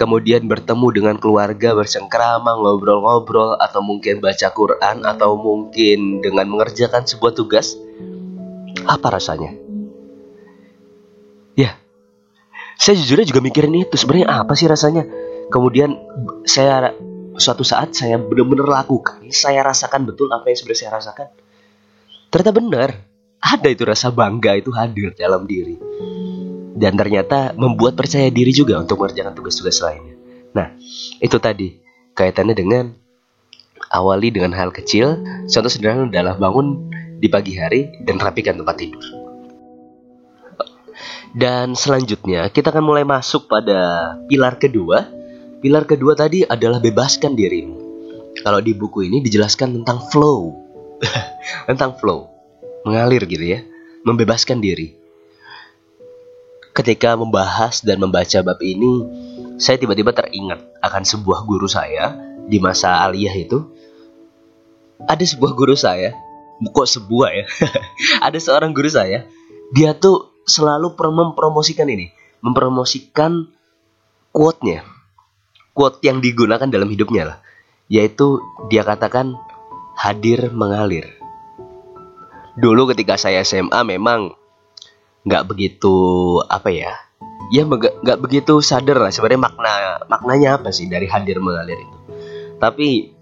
kemudian 0.00 0.48
bertemu 0.48 0.86
dengan 0.90 1.14
keluarga 1.20 1.76
bersengkrama 1.76 2.58
ngobrol-ngobrol 2.58 3.60
atau 3.60 3.84
mungkin 3.84 4.24
baca 4.24 4.48
Quran 4.50 5.04
atau 5.04 5.36
mungkin 5.36 6.24
dengan 6.24 6.48
mengerjakan 6.48 7.04
sebuah 7.04 7.36
tugas 7.36 7.76
apa 8.88 9.14
rasanya? 9.14 9.52
Ya 11.54 11.76
saya 12.82 12.98
jujurnya 12.98 13.30
juga 13.30 13.38
mikirin 13.38 13.78
itu. 13.78 13.94
Sebenarnya 13.94 14.42
apa 14.42 14.58
sih 14.58 14.66
rasanya? 14.66 15.06
Kemudian 15.54 15.94
saya 16.48 16.90
suatu 17.36 17.64
saat 17.64 17.96
saya 17.96 18.20
benar-benar 18.20 18.84
lakukan 18.84 19.24
saya 19.32 19.64
rasakan 19.64 20.08
betul 20.08 20.28
apa 20.32 20.48
yang 20.52 20.58
sebenarnya 20.58 20.80
saya 20.84 20.92
rasakan 20.98 21.26
ternyata 22.28 22.52
benar 22.52 22.90
ada 23.42 23.68
itu 23.68 23.82
rasa 23.84 24.12
bangga 24.12 24.56
itu 24.56 24.70
hadir 24.72 25.12
dalam 25.16 25.48
diri 25.48 25.76
dan 26.72 26.96
ternyata 26.96 27.52
membuat 27.54 27.94
percaya 27.94 28.32
diri 28.32 28.50
juga 28.50 28.80
untuk 28.80 28.98
mengerjakan 28.98 29.36
tugas-tugas 29.36 29.78
lainnya. 29.84 30.16
Nah, 30.56 30.74
itu 31.20 31.36
tadi 31.38 31.78
kaitannya 32.16 32.56
dengan 32.56 32.84
Awali 33.92 34.32
dengan 34.32 34.56
hal 34.56 34.72
kecil, 34.72 35.20
contoh 35.44 35.68
sederhana 35.68 36.08
adalah 36.08 36.40
bangun 36.40 36.88
di 37.20 37.28
pagi 37.28 37.60
hari 37.60 37.92
dan 38.00 38.16
rapikan 38.16 38.56
tempat 38.56 38.80
tidur. 38.80 39.04
Dan 41.36 41.76
selanjutnya 41.76 42.48
kita 42.48 42.72
akan 42.72 42.84
mulai 42.88 43.04
masuk 43.04 43.52
pada 43.52 44.16
pilar 44.32 44.56
kedua. 44.56 45.04
Pilar 45.62 45.86
kedua 45.86 46.18
tadi 46.18 46.42
adalah 46.42 46.82
bebaskan 46.82 47.38
dirimu. 47.38 47.78
Kalau 48.42 48.58
di 48.58 48.74
buku 48.74 49.06
ini 49.06 49.22
dijelaskan 49.22 49.78
tentang 49.78 50.02
flow. 50.10 50.58
tentang 51.70 51.94
flow. 52.02 52.26
Mengalir 52.82 53.22
gitu 53.30 53.46
ya. 53.46 53.62
Membebaskan 54.02 54.58
diri. 54.58 54.98
Ketika 56.74 57.14
membahas 57.14 57.78
dan 57.86 58.02
membaca 58.02 58.42
bab 58.42 58.58
ini, 58.58 59.06
saya 59.62 59.78
tiba-tiba 59.78 60.10
teringat 60.10 60.58
akan 60.82 61.02
sebuah 61.06 61.46
guru 61.46 61.70
saya 61.70 62.10
di 62.50 62.58
masa 62.58 63.06
aliyah 63.06 63.36
itu 63.38 63.62
ada 65.06 65.22
sebuah 65.22 65.54
guru 65.54 65.78
saya 65.78 66.14
kok 66.62 66.88
sebuah 66.90 67.30
ya 67.30 67.44
ada 68.26 68.38
seorang 68.38 68.74
guru 68.74 68.90
saya 68.90 69.26
dia 69.70 69.94
tuh 69.94 70.34
selalu 70.46 70.94
mempromosikan 70.94 71.86
ini 71.86 72.10
mempromosikan 72.42 73.46
quote-nya 74.34 74.82
quote 75.72 76.00
yang 76.04 76.20
digunakan 76.20 76.68
dalam 76.68 76.88
hidupnya 76.88 77.34
lah. 77.34 77.38
Yaitu 77.92 78.40
dia 78.72 78.84
katakan 78.84 79.36
hadir 79.96 80.52
mengalir. 80.52 81.08
Dulu 82.56 82.92
ketika 82.92 83.16
saya 83.16 83.44
SMA 83.44 83.80
memang 83.84 84.36
nggak 85.22 85.46
begitu 85.48 85.94
apa 86.50 86.68
ya 86.74 86.92
ya 87.54 87.62
nggak 87.62 88.18
begitu 88.18 88.58
sadar 88.58 88.98
lah 88.98 89.14
sebenarnya 89.14 89.38
makna 89.46 89.72
maknanya 90.10 90.58
apa 90.58 90.74
sih 90.74 90.88
dari 90.88 91.08
hadir 91.08 91.40
mengalir 91.40 91.80
itu. 91.80 91.96
Tapi 92.60 93.12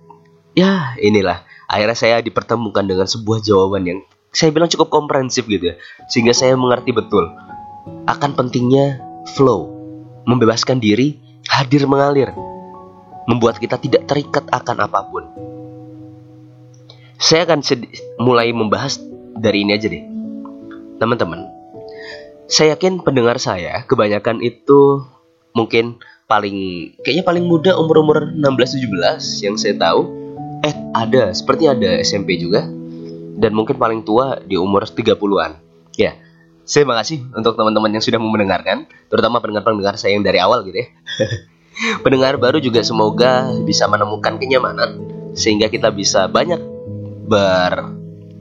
ya 0.55 0.95
inilah 0.99 1.43
akhirnya 1.71 1.99
saya 1.99 2.17
dipertemukan 2.23 2.83
dengan 2.83 3.07
sebuah 3.07 3.43
jawaban 3.43 3.87
yang 3.87 4.01
saya 4.31 4.55
bilang 4.55 4.71
cukup 4.71 4.91
komprehensif 4.91 5.47
gitu 5.47 5.75
ya 5.75 5.77
sehingga 6.11 6.35
saya 6.35 6.55
mengerti 6.55 6.95
betul 6.95 7.27
akan 8.07 8.31
pentingnya 8.39 9.03
flow 9.35 9.71
membebaskan 10.27 10.79
diri 10.79 11.19
hadir 11.61 11.85
mengalir 11.85 12.33
membuat 13.29 13.61
kita 13.61 13.77
tidak 13.77 14.09
terikat 14.09 14.49
akan 14.49 14.77
apa 14.89 15.01
pun 15.05 15.25
saya 17.21 17.45
akan 17.45 17.61
mulai 18.17 18.49
membahas 18.57 18.97
dari 19.37 19.69
ini 19.69 19.77
aja 19.77 19.93
deh 19.93 20.05
teman-teman 20.97 21.45
saya 22.49 22.73
yakin 22.73 23.05
pendengar 23.05 23.37
saya 23.37 23.85
kebanyakan 23.85 24.41
itu 24.41 25.05
mungkin 25.53 26.01
paling 26.25 26.57
kayaknya 27.05 27.25
paling 27.29 27.45
muda 27.45 27.77
umur-umur 27.77 28.33
16-17 28.33 29.45
yang 29.45 29.55
saya 29.61 29.77
tahu 29.77 30.21
Eh, 30.61 30.75
ada, 30.93 31.33
seperti 31.33 31.65
ada 31.65 31.97
SMP 32.05 32.37
juga. 32.37 32.69
Dan 33.41 33.57
mungkin 33.57 33.81
paling 33.81 34.05
tua 34.05 34.45
di 34.45 34.61
umur 34.61 34.85
30-an. 34.85 35.57
Ya, 35.97 36.21
saya 36.71 36.87
makasih 36.87 37.27
untuk 37.35 37.59
teman-teman 37.59 37.91
yang 37.91 37.99
sudah 37.99 38.23
mendengarkan, 38.23 38.87
terutama 39.11 39.43
pendengar-pendengar 39.43 39.99
saya 39.99 40.15
yang 40.15 40.23
dari 40.23 40.39
awal 40.39 40.63
gitu 40.63 40.87
ya. 40.87 40.89
pendengar 42.07 42.39
baru 42.39 42.63
juga 42.63 42.87
semoga 42.87 43.51
bisa 43.67 43.91
menemukan 43.91 44.39
kenyamanan 44.39 45.03
sehingga 45.35 45.67
kita 45.67 45.91
bisa 45.91 46.31
banyak 46.31 46.63
ber 47.27 47.99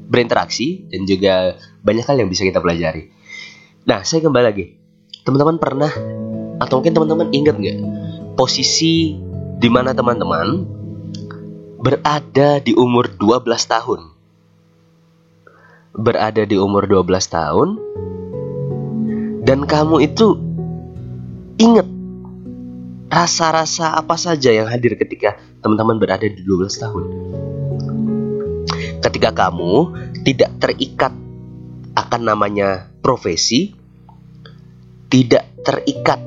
berinteraksi 0.09 0.85
dan 0.93 1.09
juga 1.09 1.57
banyak 1.81 2.05
hal 2.05 2.21
yang 2.21 2.29
bisa 2.29 2.45
kita 2.45 2.61
pelajari. 2.61 3.09
Nah, 3.89 4.05
saya 4.05 4.21
kembali 4.21 4.45
lagi. 4.45 4.77
Teman-teman 5.25 5.57
pernah 5.57 5.89
atau 6.61 6.81
mungkin 6.81 6.93
teman-teman 6.93 7.33
ingat 7.33 7.57
nggak 7.57 7.77
posisi 8.37 9.17
di 9.57 9.69
mana 9.73 9.97
teman-teman 9.97 10.69
berada 11.81 12.61
di 12.61 12.77
umur 12.77 13.09
12 13.17 13.45
tahun. 13.65 14.01
Berada 15.97 16.45
di 16.45 16.57
umur 16.57 16.85
12 16.85 17.05
tahun 17.25 17.69
dan 19.49 19.65
kamu 19.65 20.05
itu 20.05 20.37
ingat 21.57 21.89
rasa-rasa 23.09 23.97
apa 23.97 24.13
saja 24.13 24.53
yang 24.53 24.69
hadir 24.69 24.93
ketika 24.93 25.41
teman-teman 25.65 25.97
berada 25.97 26.21
di 26.21 26.37
12 26.45 26.69
tahun. 26.77 27.03
Ketika 29.01 29.33
kamu 29.33 29.73
tidak 30.21 30.53
terikat 30.61 31.17
akan 31.97 32.21
namanya 32.21 32.93
profesi, 33.01 33.73
tidak 35.09 35.49
terikat 35.65 36.21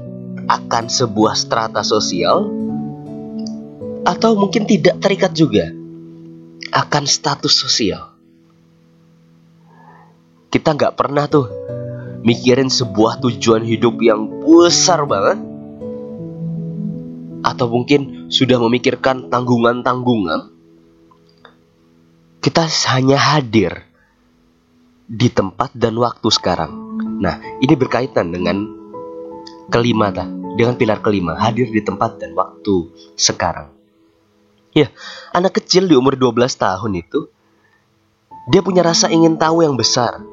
akan 0.50 0.91
sebuah 0.91 1.38
strata 1.38 1.87
sosial, 1.87 2.50
atau 4.02 4.35
mungkin 4.35 4.67
tidak 4.67 4.99
terikat 4.99 5.31
juga 5.31 5.71
akan 6.75 7.07
status 7.07 7.55
sosial. 7.55 8.19
Kita 10.50 10.75
nggak 10.75 10.99
pernah 10.99 11.31
tuh 11.31 11.47
mikirin 12.23 12.71
sebuah 12.71 13.19
tujuan 13.23 13.67
hidup 13.67 13.99
yang 14.02 14.43
besar 14.43 15.05
banget, 15.07 15.38
atau 17.43 17.67
mungkin 17.67 18.31
sudah 18.31 18.57
memikirkan 18.62 19.29
tanggungan-tanggungan. 19.29 20.55
Kita 22.43 22.67
hanya 22.95 23.19
hadir 23.19 23.87
di 25.07 25.29
tempat 25.31 25.75
dan 25.75 25.99
waktu 25.99 26.26
sekarang. 26.31 26.73
Nah, 27.23 27.38
ini 27.62 27.75
berkaitan 27.79 28.35
dengan 28.35 28.67
kelima, 29.71 30.11
dengan 30.59 30.75
pilar 30.75 30.99
kelima, 31.02 31.38
hadir 31.38 31.71
di 31.71 31.83
tempat 31.83 32.19
dan 32.19 32.35
waktu 32.35 32.91
sekarang. 33.14 33.71
Ya, 34.73 34.88
anak 35.37 35.61
kecil 35.61 35.85
di 35.85 35.95
umur 35.95 36.17
12 36.17 36.57
tahun 36.57 36.93
itu 36.97 37.29
dia 38.49 38.64
punya 38.64 38.83
rasa 38.83 39.12
ingin 39.12 39.37
tahu 39.37 39.62
yang 39.62 39.76
besar. 39.76 40.25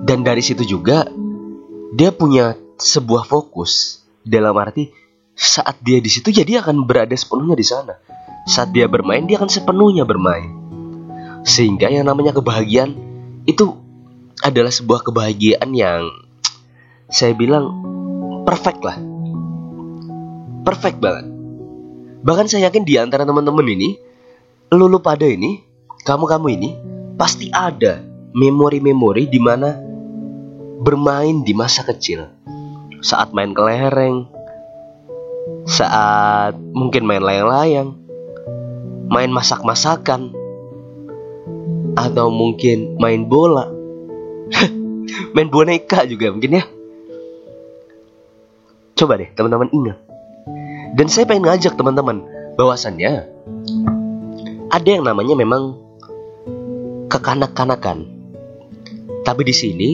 Dan 0.00 0.24
dari 0.24 0.40
situ 0.40 0.64
juga 0.64 1.06
dia 1.94 2.10
punya 2.14 2.56
sebuah 2.80 3.28
fokus 3.28 4.02
dalam 4.24 4.56
arti 4.56 4.88
saat 5.36 5.80
dia 5.80 6.00
di 6.00 6.08
situ 6.12 6.32
ya 6.32 6.44
akan 6.60 6.84
berada 6.84 7.12
sepenuhnya 7.16 7.56
di 7.56 7.66
sana. 7.66 7.94
Saat 8.48 8.72
dia 8.72 8.88
bermain 8.88 9.24
dia 9.28 9.36
akan 9.36 9.50
sepenuhnya 9.50 10.08
bermain. 10.08 10.50
Sehingga 11.44 11.88
yang 11.88 12.08
namanya 12.08 12.36
kebahagiaan 12.36 12.96
itu 13.44 13.76
adalah 14.40 14.72
sebuah 14.72 15.04
kebahagiaan 15.04 15.70
yang 15.72 16.08
saya 17.08 17.36
bilang 17.36 17.84
perfect 18.44 18.80
lah. 18.84 18.96
Perfect 20.60 21.00
banget 21.00 21.40
Bahkan 22.20 22.46
saya 22.52 22.68
yakin 22.68 22.84
di 22.84 23.00
antara 23.00 23.24
teman-teman 23.24 23.64
ini, 23.64 23.96
lulu 24.72 25.00
pada 25.00 25.24
ini, 25.24 25.64
kamu-kamu 26.04 26.46
ini 26.52 26.70
pasti 27.16 27.48
ada 27.48 28.04
memori-memori 28.36 29.24
di 29.28 29.40
mana 29.40 29.72
bermain 30.80 31.44
di 31.44 31.52
masa 31.52 31.84
kecil. 31.84 32.26
Saat 33.00 33.32
main 33.36 33.52
kelereng, 33.52 34.28
saat 35.64 36.56
mungkin 36.56 37.04
main 37.04 37.20
layang-layang, 37.20 37.96
main 39.08 39.30
masak-masakan, 39.32 40.32
atau 41.96 42.26
mungkin 42.28 42.96
main 43.00 43.24
bola, 43.24 43.68
main 45.36 45.48
boneka 45.48 46.04
juga 46.08 46.32
mungkin 46.32 46.60
ya. 46.60 46.64
Coba 48.96 49.16
deh 49.16 49.32
teman-teman 49.32 49.72
ingat 49.72 50.10
dan 50.94 51.06
saya 51.06 51.26
pengen 51.26 51.46
ngajak 51.46 51.78
teman-teman 51.78 52.26
bahwasannya 52.58 53.30
ada 54.70 54.88
yang 54.88 55.06
namanya 55.06 55.38
memang 55.38 55.78
kekanak-kanakan. 57.06 58.06
Tapi 59.22 59.42
di 59.46 59.54
sini 59.54 59.90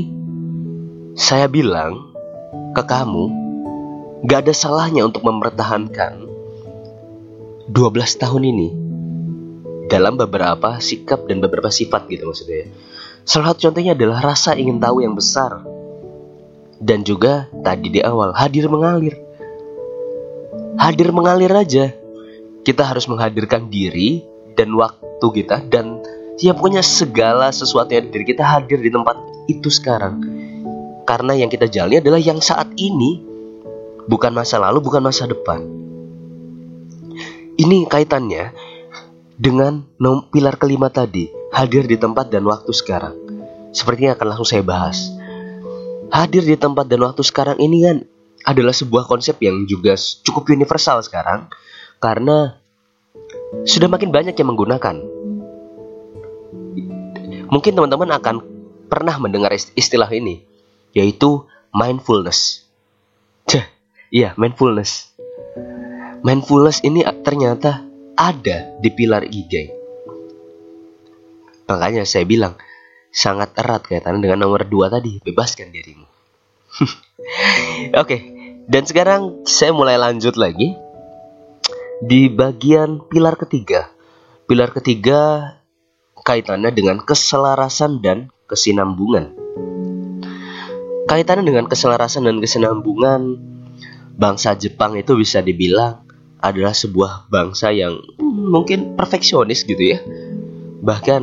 saya 1.16 1.48
bilang 1.48 2.12
ke 2.76 2.84
kamu 2.84 3.32
gak 4.28 4.44
ada 4.44 4.52
salahnya 4.52 5.08
untuk 5.08 5.24
mempertahankan 5.24 6.28
12 7.72 7.72
tahun 8.20 8.42
ini 8.44 8.68
dalam 9.88 10.20
beberapa 10.20 10.76
sikap 10.76 11.24
dan 11.24 11.40
beberapa 11.40 11.72
sifat 11.72 12.04
gitu 12.12 12.28
maksudnya. 12.28 12.68
Salah 13.24 13.56
satu 13.56 13.72
contohnya 13.72 13.96
adalah 13.96 14.20
rasa 14.20 14.60
ingin 14.60 14.76
tahu 14.76 15.00
yang 15.00 15.16
besar 15.16 15.64
dan 16.84 17.00
juga 17.00 17.48
tadi 17.64 17.96
di 17.96 18.04
awal 18.04 18.36
hadir 18.36 18.68
mengalir 18.68 19.16
hadir 20.76 21.08
mengalir 21.16 21.48
aja. 21.48 21.96
Kita 22.60 22.84
harus 22.84 23.08
menghadirkan 23.08 23.72
diri 23.72 24.20
dan 24.52 24.68
waktu 24.76 25.26
kita 25.32 25.64
dan 25.72 25.96
ya 26.36 26.52
pokoknya 26.52 26.84
segala 26.84 27.48
sesuatu 27.48 27.96
yang 27.96 28.12
diri 28.12 28.36
kita 28.36 28.44
hadir 28.44 28.84
di 28.84 28.92
tempat 28.92 29.16
itu 29.48 29.72
sekarang. 29.72 30.35
Karena 31.06 31.38
yang 31.38 31.46
kita 31.46 31.70
jalani 31.70 32.02
adalah 32.02 32.18
yang 32.18 32.42
saat 32.42 32.74
ini, 32.74 33.22
bukan 34.10 34.34
masa 34.34 34.58
lalu, 34.58 34.82
bukan 34.82 35.00
masa 35.06 35.30
depan. 35.30 35.62
Ini 37.56 37.86
kaitannya 37.88 38.52
dengan 39.38 39.86
pilar 40.28 40.58
kelima 40.58 40.90
tadi, 40.90 41.30
hadir 41.54 41.86
di 41.86 41.96
tempat 41.96 42.28
dan 42.28 42.42
waktu 42.44 42.74
sekarang. 42.74 43.14
Sepertinya 43.70 44.18
akan 44.18 44.26
langsung 44.34 44.48
saya 44.48 44.66
bahas. 44.66 45.14
Hadir 46.10 46.42
di 46.42 46.58
tempat 46.58 46.90
dan 46.90 47.06
waktu 47.06 47.22
sekarang 47.22 47.56
ini 47.62 47.86
kan 47.86 47.96
adalah 48.46 48.74
sebuah 48.74 49.10
konsep 49.10 49.38
yang 49.42 49.66
juga 49.66 49.98
cukup 50.22 50.54
universal 50.54 51.02
sekarang 51.02 51.50
karena 51.98 52.56
sudah 53.66 53.90
makin 53.90 54.14
banyak 54.14 54.34
yang 54.38 54.48
menggunakan. 54.54 54.96
Mungkin 57.46 57.72
teman-teman 57.74 58.10
akan 58.16 58.36
pernah 58.86 59.16
mendengar 59.18 59.54
istilah 59.54 60.10
ini, 60.14 60.42
yaitu 60.96 61.44
mindfulness. 61.76 62.64
Cah, 63.44 63.68
iya 64.08 64.32
mindfulness. 64.40 65.12
Mindfulness 66.24 66.80
ini 66.80 67.04
ternyata 67.20 67.84
ada 68.16 68.72
di 68.80 68.88
pilar 68.88 69.28
Ikigai. 69.28 69.76
Makanya 71.68 72.08
saya 72.08 72.24
bilang 72.24 72.56
sangat 73.12 73.52
erat 73.60 73.84
kaitannya 73.84 74.24
dengan 74.24 74.48
nomor 74.48 74.64
dua 74.64 74.88
tadi, 74.88 75.20
bebaskan 75.20 75.68
dirimu. 75.68 76.08
Oke, 78.02 78.16
dan 78.64 78.88
sekarang 78.88 79.44
saya 79.44 79.76
mulai 79.76 80.00
lanjut 80.00 80.40
lagi 80.40 80.72
di 82.00 82.32
bagian 82.32 83.04
pilar 83.04 83.36
ketiga. 83.36 83.92
Pilar 84.48 84.72
ketiga 84.72 85.52
kaitannya 86.24 86.72
dengan 86.72 87.02
keselarasan 87.02 88.00
dan 88.00 88.32
kesinambungan. 88.48 89.45
Kaitannya 91.16 91.48
dengan 91.48 91.64
keselarasan 91.64 92.28
dan 92.28 92.44
kesinambungan, 92.44 93.40
bangsa 94.20 94.52
Jepang 94.52 95.00
itu 95.00 95.16
bisa 95.16 95.40
dibilang 95.40 96.04
adalah 96.44 96.76
sebuah 96.76 97.32
bangsa 97.32 97.72
yang 97.72 98.04
mungkin 98.20 99.00
perfeksionis 99.00 99.64
gitu 99.64 99.96
ya. 99.96 100.04
Bahkan 100.84 101.22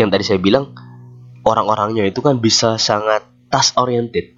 yang 0.00 0.08
tadi 0.08 0.24
saya 0.24 0.40
bilang 0.40 0.72
orang-orangnya 1.44 2.08
itu 2.08 2.24
kan 2.24 2.40
bisa 2.40 2.80
sangat 2.80 3.28
task 3.52 3.76
oriented 3.76 4.32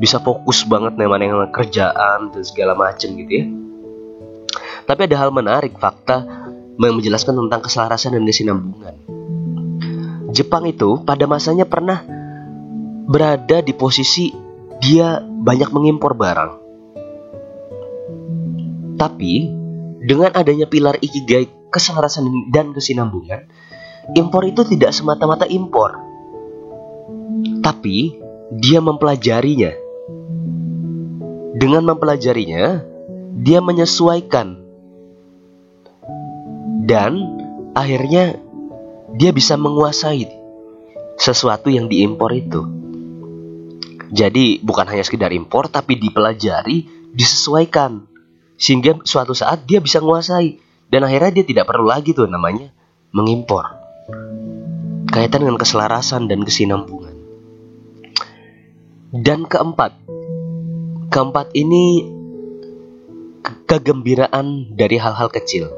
bisa 0.00 0.16
fokus 0.16 0.64
banget 0.64 0.96
nih 0.96 1.28
yang 1.28 1.52
kerjaan 1.52 2.32
dan 2.32 2.42
segala 2.48 2.72
macem 2.72 3.20
gitu 3.20 3.32
ya. 3.36 3.44
Tapi 4.88 5.12
ada 5.12 5.16
hal 5.20 5.28
menarik 5.28 5.76
fakta 5.76 6.24
yang 6.80 6.96
menjelaskan 6.96 7.36
tentang 7.36 7.60
keselarasan 7.60 8.16
dan 8.16 8.24
kesinambungan. 8.24 8.96
Jepang 10.32 10.64
itu 10.64 11.04
pada 11.04 11.28
masanya 11.28 11.68
pernah 11.68 12.16
berada 13.08 13.64
di 13.64 13.72
posisi 13.72 14.30
dia 14.78 15.18
banyak 15.24 15.72
mengimpor 15.72 16.12
barang. 16.12 16.52
Tapi 19.00 19.34
dengan 20.04 20.36
adanya 20.36 20.68
pilar 20.68 21.00
ikigai 21.00 21.72
keselarasan 21.72 22.52
dan 22.52 22.76
kesinambungan, 22.76 23.48
impor 24.12 24.44
itu 24.44 24.62
tidak 24.68 24.92
semata-mata 24.92 25.48
impor. 25.48 25.96
Tapi 27.64 28.20
dia 28.52 28.84
mempelajarinya 28.84 29.88
dengan 31.58 31.82
mempelajarinya, 31.90 32.86
dia 33.34 33.58
menyesuaikan 33.58 34.62
dan 36.86 37.18
akhirnya 37.74 38.38
dia 39.18 39.34
bisa 39.34 39.58
menguasai 39.58 40.30
sesuatu 41.18 41.66
yang 41.66 41.90
diimpor 41.90 42.30
itu. 42.30 42.62
Jadi 44.08 44.64
bukan 44.64 44.88
hanya 44.88 45.04
sekedar 45.04 45.32
impor 45.32 45.68
tapi 45.68 46.00
dipelajari, 46.00 47.10
disesuaikan 47.12 48.08
sehingga 48.58 48.98
suatu 49.06 49.36
saat 49.36 49.68
dia 49.68 49.78
bisa 49.78 50.02
menguasai 50.02 50.58
dan 50.90 51.06
akhirnya 51.06 51.40
dia 51.40 51.44
tidak 51.46 51.64
perlu 51.68 51.88
lagi 51.88 52.16
tuh 52.16 52.26
namanya 52.26 52.72
mengimpor. 53.12 53.76
Kaitan 55.08 55.44
dengan 55.44 55.60
keselarasan 55.60 56.28
dan 56.28 56.44
kesinambungan. 56.44 57.16
Dan 59.08 59.48
keempat, 59.48 59.96
Keempat 61.08 61.56
ini 61.56 62.04
kegembiraan 63.64 64.76
dari 64.76 65.00
hal-hal 65.00 65.32
kecil. 65.32 65.72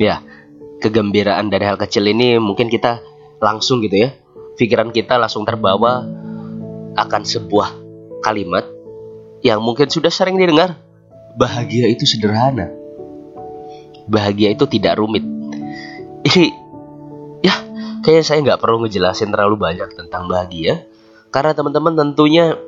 Ya, 0.00 0.24
kegembiraan 0.80 1.52
dari 1.52 1.68
hal 1.68 1.76
kecil 1.76 2.08
ini 2.08 2.40
mungkin 2.40 2.72
kita 2.72 3.04
langsung 3.44 3.84
gitu 3.84 4.08
ya. 4.08 4.10
Pikiran 4.56 4.88
kita 4.88 5.20
langsung 5.20 5.44
terbawa 5.44 6.08
akan 7.06 7.22
sebuah 7.22 7.68
kalimat 8.24 8.66
yang 9.46 9.62
mungkin 9.62 9.86
sudah 9.86 10.10
sering 10.10 10.38
didengar. 10.38 10.74
Bahagia 11.38 11.86
itu 11.86 12.02
sederhana. 12.02 12.74
Bahagia 14.10 14.50
itu 14.50 14.66
tidak 14.66 14.98
rumit. 14.98 15.22
Ini 16.26 16.50
ya 17.44 17.54
kayaknya 18.02 18.24
saya 18.26 18.38
nggak 18.42 18.58
perlu 18.58 18.82
ngejelasin 18.82 19.30
terlalu 19.30 19.54
banyak 19.60 19.94
tentang 19.94 20.26
bahagia 20.26 20.82
karena 21.30 21.54
teman-teman 21.54 21.94
tentunya 21.94 22.58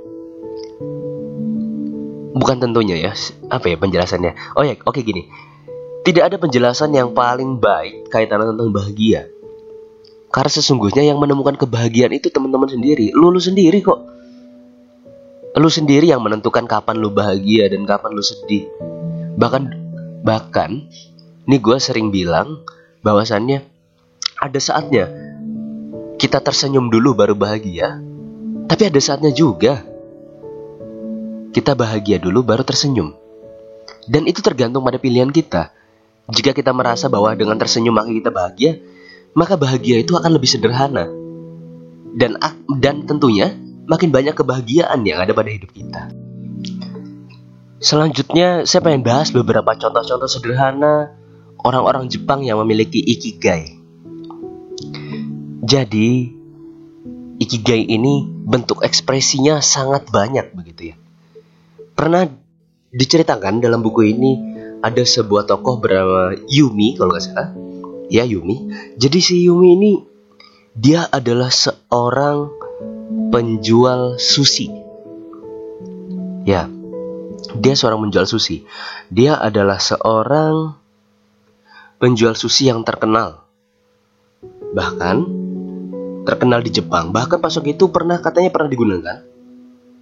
bukan 2.37 2.57
tentunya 2.63 2.97
ya 2.97 3.13
apa 3.51 3.67
ya 3.67 3.77
penjelasannya 3.77 4.55
oh 4.55 4.63
ya 4.63 4.79
oke 4.87 5.03
gini 5.03 5.27
tidak 6.07 6.33
ada 6.33 6.37
penjelasan 6.39 6.95
yang 6.95 7.11
paling 7.13 7.59
baik 7.59 8.07
kaitan 8.09 8.41
tentang 8.41 8.71
bahagia 8.71 9.27
karena 10.31 10.51
sesungguhnya 10.51 11.03
yang 11.03 11.19
menemukan 11.19 11.59
kebahagiaan 11.59 12.15
itu 12.15 12.31
teman-teman 12.31 12.71
sendiri 12.71 13.11
lu 13.11 13.35
lu 13.35 13.43
sendiri 13.43 13.83
kok 13.83 13.99
lu 15.57 15.71
sendiri 15.71 16.11
yang 16.11 16.23
menentukan 16.23 16.69
kapan 16.69 17.01
lu 17.01 17.11
bahagia 17.11 17.67
dan 17.71 17.83
kapan 17.89 18.11
lu 18.15 18.23
sedih 18.23 18.71
bahkan 19.35 19.73
bahkan 20.23 20.87
ini 21.49 21.57
gue 21.59 21.77
sering 21.81 22.13
bilang 22.13 22.63
bahwasannya 23.03 23.65
ada 24.39 24.61
saatnya 24.61 25.11
kita 26.21 26.39
tersenyum 26.45 26.93
dulu 26.93 27.17
baru 27.17 27.35
bahagia 27.35 27.99
tapi 28.71 28.87
ada 28.87 29.01
saatnya 29.03 29.35
juga 29.35 29.91
kita 31.51 31.75
bahagia 31.75 32.23
dulu 32.23 32.47
baru 32.47 32.63
tersenyum. 32.63 33.11
Dan 34.07 34.27
itu 34.31 34.39
tergantung 34.39 34.87
pada 34.87 35.03
pilihan 35.03 35.35
kita. 35.35 35.75
Jika 36.31 36.55
kita 36.55 36.71
merasa 36.71 37.11
bahwa 37.11 37.35
dengan 37.35 37.59
tersenyum 37.59 37.91
maka 37.91 38.11
kita 38.15 38.31
bahagia, 38.31 38.79
maka 39.35 39.59
bahagia 39.59 39.99
itu 39.99 40.15
akan 40.15 40.31
lebih 40.31 40.47
sederhana. 40.47 41.11
Dan 42.15 42.39
dan 42.79 43.03
tentunya 43.07 43.51
makin 43.91 44.15
banyak 44.15 44.39
kebahagiaan 44.39 45.03
yang 45.03 45.19
ada 45.19 45.35
pada 45.35 45.51
hidup 45.51 45.75
kita. 45.75 46.15
Selanjutnya, 47.83 48.63
saya 48.63 48.87
pengen 48.87 49.03
bahas 49.03 49.35
beberapa 49.35 49.75
contoh-contoh 49.75 50.31
sederhana 50.31 51.11
orang-orang 51.59 52.07
Jepang 52.07 52.47
yang 52.47 52.63
memiliki 52.63 53.03
ikigai. 53.03 53.83
Jadi, 55.67 56.31
ikigai 57.43 57.83
ini 57.83 58.31
bentuk 58.47 58.87
ekspresinya 58.87 59.59
sangat 59.59 60.07
banyak 60.13 60.55
begitu 60.55 60.95
ya. 60.95 60.97
Pernah 61.99 62.31
diceritakan 62.95 63.59
dalam 63.59 63.83
buku 63.83 64.07
ini 64.07 64.31
ada 64.87 65.03
sebuah 65.03 65.51
tokoh 65.51 65.83
bernama 65.83 66.37
Yumi 66.47 66.95
kalau 66.95 67.11
nggak 67.11 67.25
salah. 67.27 67.51
Ya 68.07 68.23
Yumi. 68.23 68.71
Jadi 69.01 69.19
si 69.19 69.35
Yumi 69.47 69.69
ini 69.75 69.93
dia 70.77 71.09
adalah 71.09 71.49
seorang 71.49 72.60
penjual 73.31 74.19
sushi. 74.19 74.69
Ya, 76.45 76.67
dia 77.57 77.75
seorang 77.79 78.07
penjual 78.07 78.27
sushi. 78.27 78.67
Dia 79.11 79.39
adalah 79.39 79.79
seorang 79.79 80.75
penjual 82.03 82.35
sushi 82.35 82.69
yang 82.69 82.83
terkenal. 82.83 83.47
Bahkan 84.75 85.17
terkenal 86.25 86.61
di 86.63 86.71
Jepang. 86.71 87.15
Bahkan 87.15 87.39
pasok 87.39 87.71
itu 87.71 87.89
pernah 87.89 88.19
katanya 88.21 88.51
pernah 88.53 88.71
digunakan 88.71 89.19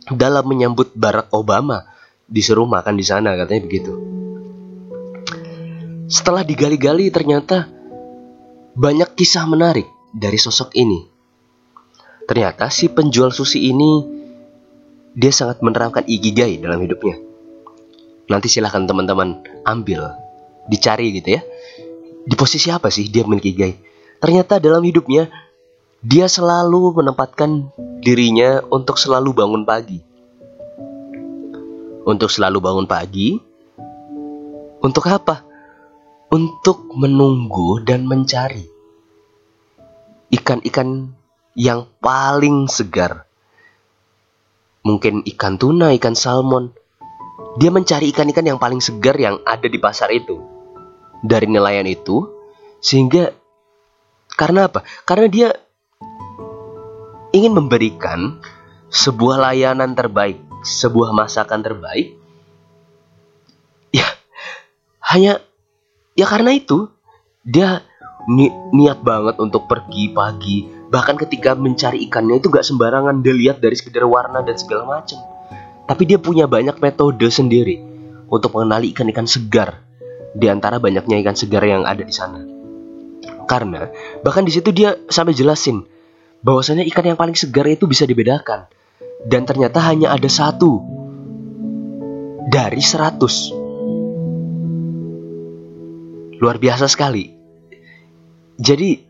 dalam 0.08 0.44
menyambut 0.48 0.92
Barack 0.96 1.28
Obama 1.36 1.84
disuruh 2.28 2.68
makan 2.68 2.96
di 2.96 3.04
sana 3.04 3.36
katanya 3.36 3.62
begitu. 3.64 3.92
Setelah 6.08 6.40
digali-gali 6.40 7.12
ternyata 7.12 7.68
banyak 8.72 9.12
kisah 9.12 9.44
menarik 9.44 9.84
dari 10.16 10.40
sosok 10.40 10.72
ini. 10.76 11.17
Ternyata 12.28 12.68
si 12.68 12.92
penjual 12.92 13.32
sushi 13.32 13.72
ini 13.72 14.04
dia 15.16 15.32
sangat 15.32 15.64
menerapkan 15.64 16.04
ikigai 16.04 16.60
dalam 16.60 16.78
hidupnya. 16.84 17.16
Nanti 18.28 18.52
silahkan 18.52 18.84
teman-teman 18.84 19.40
ambil, 19.64 20.12
dicari 20.68 21.16
gitu 21.16 21.40
ya. 21.40 21.42
Di 22.28 22.36
posisi 22.36 22.68
apa 22.68 22.92
sih 22.92 23.08
dia 23.08 23.24
memiliki 23.24 23.56
ikigai? 23.56 23.74
Ternyata 24.20 24.60
dalam 24.60 24.84
hidupnya 24.84 25.32
dia 26.04 26.28
selalu 26.28 27.00
menempatkan 27.00 27.72
dirinya 28.04 28.60
untuk 28.68 29.00
selalu 29.00 29.32
bangun 29.32 29.64
pagi. 29.64 30.04
Untuk 32.04 32.28
selalu 32.28 32.60
bangun 32.60 32.86
pagi, 32.88 33.36
untuk 34.78 35.10
apa? 35.10 35.44
Untuk 36.28 36.92
menunggu 36.92 37.82
dan 37.82 38.04
mencari 38.04 38.64
ikan-ikan 40.28 41.17
yang 41.58 41.90
paling 41.98 42.70
segar. 42.70 43.26
Mungkin 44.86 45.26
ikan 45.34 45.58
tuna, 45.58 45.90
ikan 45.98 46.14
salmon. 46.14 46.70
Dia 47.58 47.74
mencari 47.74 48.14
ikan-ikan 48.14 48.46
yang 48.46 48.62
paling 48.62 48.78
segar 48.78 49.18
yang 49.18 49.42
ada 49.42 49.66
di 49.66 49.82
pasar 49.82 50.14
itu. 50.14 50.38
Dari 51.18 51.50
nelayan 51.50 51.90
itu, 51.90 52.30
sehingga 52.78 53.34
karena 54.38 54.70
apa? 54.70 54.86
Karena 55.02 55.26
dia 55.26 55.50
ingin 57.34 57.58
memberikan 57.58 58.38
sebuah 58.94 59.50
layanan 59.50 59.98
terbaik, 59.98 60.38
sebuah 60.62 61.10
masakan 61.10 61.58
terbaik, 61.66 62.14
ya 63.90 64.06
hanya 65.10 65.42
ya 66.14 66.30
karena 66.30 66.54
itu 66.54 66.86
dia 67.42 67.82
ni 68.30 68.46
niat 68.70 69.02
banget 69.02 69.42
untuk 69.42 69.66
pergi 69.66 70.14
pagi 70.14 70.77
bahkan 70.88 71.16
ketika 71.20 71.52
mencari 71.52 72.08
ikannya 72.08 72.40
itu 72.40 72.48
gak 72.48 72.64
sembarangan 72.64 73.20
dilihat 73.20 73.60
dari 73.60 73.76
sekedar 73.76 74.08
warna 74.08 74.40
dan 74.40 74.56
segala 74.56 75.00
macam 75.00 75.20
tapi 75.88 76.04
dia 76.04 76.20
punya 76.20 76.44
banyak 76.44 76.76
metode 76.84 77.32
sendiri 77.32 77.80
untuk 78.28 78.52
mengenali 78.52 78.92
ikan-ikan 78.92 79.24
segar. 79.24 79.80
Di 80.36 80.46
antara 80.52 80.76
banyaknya 80.76 81.24
ikan 81.24 81.32
segar 81.32 81.64
yang 81.64 81.88
ada 81.88 82.04
di 82.04 82.12
sana. 82.12 82.44
Karena 83.48 83.88
bahkan 84.20 84.44
di 84.44 84.52
situ 84.52 84.68
dia 84.76 84.92
sampai 85.08 85.32
jelasin 85.32 85.88
bahwasanya 86.44 86.84
ikan 86.92 87.08
yang 87.08 87.16
paling 87.16 87.32
segar 87.32 87.64
itu 87.64 87.88
bisa 87.88 88.04
dibedakan. 88.04 88.68
Dan 89.24 89.48
ternyata 89.48 89.80
hanya 89.88 90.12
ada 90.12 90.28
satu 90.28 90.78
dari 92.52 92.84
seratus. 92.84 93.48
Luar 96.38 96.60
biasa 96.60 96.84
sekali. 96.86 97.32
Jadi 98.60 99.07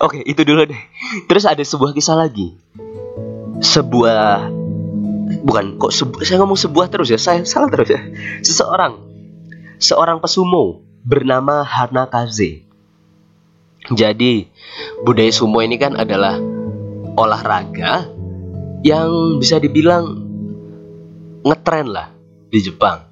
oke 0.00 0.22
itu 0.24 0.42
dulu 0.42 0.68
deh. 0.68 0.82
Terus 1.28 1.44
ada 1.46 1.62
sebuah 1.62 1.92
kisah 1.92 2.16
lagi. 2.18 2.56
Sebuah 3.60 4.52
bukan 5.42 5.78
kok 5.78 5.92
sebu 5.94 6.22
saya 6.22 6.42
ngomong 6.42 6.58
sebuah 6.58 6.86
terus 6.90 7.12
ya? 7.12 7.18
Saya 7.20 7.42
salah 7.46 7.70
terus 7.70 7.88
ya? 7.90 8.00
Seseorang 8.42 8.98
seorang 9.76 10.18
pesumo 10.18 10.82
bernama 11.06 11.62
Hanakaze. 11.62 12.66
Jadi 13.86 14.50
budaya 15.06 15.30
sumo 15.30 15.62
ini 15.62 15.78
kan 15.78 15.94
adalah 15.94 16.42
olahraga 17.14 18.10
yang 18.82 19.38
bisa 19.38 19.62
dibilang 19.62 20.26
ngetren 21.46 21.86
lah 21.94 22.10
di 22.50 22.58
Jepang. 22.58 23.06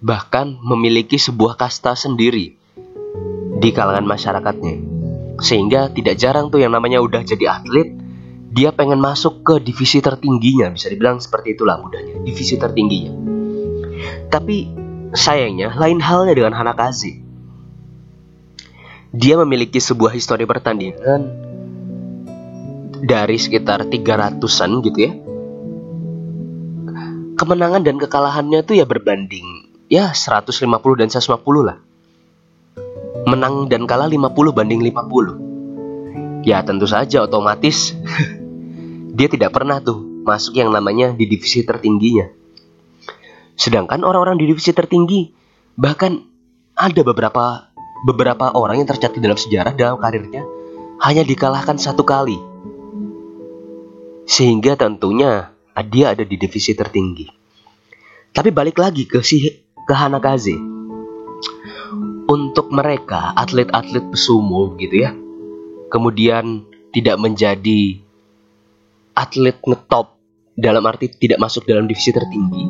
Bahkan 0.00 0.64
memiliki 0.64 1.20
sebuah 1.20 1.60
kasta 1.60 1.92
sendiri 1.92 2.56
di 3.60 3.68
kalangan 3.72 4.08
masyarakatnya. 4.08 4.93
Sehingga 5.44 5.92
tidak 5.92 6.16
jarang 6.16 6.48
tuh 6.48 6.64
yang 6.64 6.72
namanya 6.72 7.04
udah 7.04 7.20
jadi 7.20 7.60
atlet, 7.60 7.92
dia 8.48 8.72
pengen 8.72 8.96
masuk 8.96 9.44
ke 9.44 9.60
divisi 9.60 10.00
tertingginya, 10.00 10.72
bisa 10.72 10.88
dibilang 10.88 11.20
seperti 11.20 11.52
itulah 11.52 11.76
mudahnya, 11.76 12.24
divisi 12.24 12.56
tertingginya. 12.56 13.12
Tapi 14.32 14.72
sayangnya 15.12 15.76
lain 15.76 16.00
halnya 16.00 16.32
dengan 16.32 16.56
Hanakaze. 16.56 17.20
Dia 19.14 19.38
memiliki 19.38 19.78
sebuah 19.78 20.10
histori 20.16 20.42
pertandingan 20.48 21.20
dari 23.04 23.36
sekitar 23.36 23.86
300-an 23.86 24.70
gitu 24.80 24.98
ya. 24.98 25.12
Kemenangan 27.36 27.84
dan 27.84 28.00
kekalahannya 28.00 28.64
tuh 28.64 28.80
ya 28.80 28.88
berbanding 28.88 29.76
ya 29.92 30.16
150 30.16 30.56
dan 30.96 31.12
150 31.12 31.68
lah. 31.68 31.83
Menang 33.24 33.72
dan 33.72 33.88
kalah 33.88 34.08
50 34.08 34.52
banding 34.52 34.84
50. 34.84 36.44
Ya 36.44 36.60
tentu 36.60 36.84
saja 36.84 37.24
otomatis 37.24 37.96
dia 39.16 39.28
tidak 39.32 39.56
pernah 39.56 39.80
tuh 39.80 40.04
masuk 40.24 40.60
yang 40.60 40.68
namanya 40.68 41.16
di 41.16 41.24
divisi 41.24 41.64
tertingginya. 41.64 42.28
Sedangkan 43.54 44.02
orang-orang 44.02 44.36
di 44.36 44.50
divisi 44.50 44.74
tertinggi 44.74 45.30
bahkan 45.78 46.20
ada 46.74 47.00
beberapa 47.06 47.70
beberapa 48.04 48.52
orang 48.52 48.82
yang 48.82 48.88
tercatat 48.90 49.22
dalam 49.22 49.38
sejarah 49.38 49.72
dalam 49.72 49.96
karirnya 49.96 50.44
hanya 51.00 51.22
dikalahkan 51.22 51.80
satu 51.80 52.02
kali. 52.02 52.36
Sehingga 54.28 54.76
tentunya 54.76 55.54
dia 55.88 56.12
ada 56.12 56.24
di 56.24 56.36
divisi 56.36 56.76
tertinggi. 56.76 57.26
Tapi 58.34 58.50
balik 58.50 58.78
lagi 58.78 59.06
ke 59.06 59.22
si 59.22 59.42
ke 59.84 59.94
Hanakaze. 59.94 60.56
Untuk 62.24 62.72
mereka 62.72 63.36
atlet-atlet 63.36 64.08
pesumo 64.08 64.72
gitu 64.80 65.04
ya. 65.04 65.12
Kemudian 65.92 66.64
tidak 66.90 67.20
menjadi 67.20 68.00
atlet 69.14 69.58
ngetop 69.62 70.16
dalam 70.54 70.82
arti 70.86 71.10
tidak 71.10 71.38
masuk 71.42 71.66
dalam 71.68 71.86
divisi 71.86 72.10
tertinggi. 72.10 72.64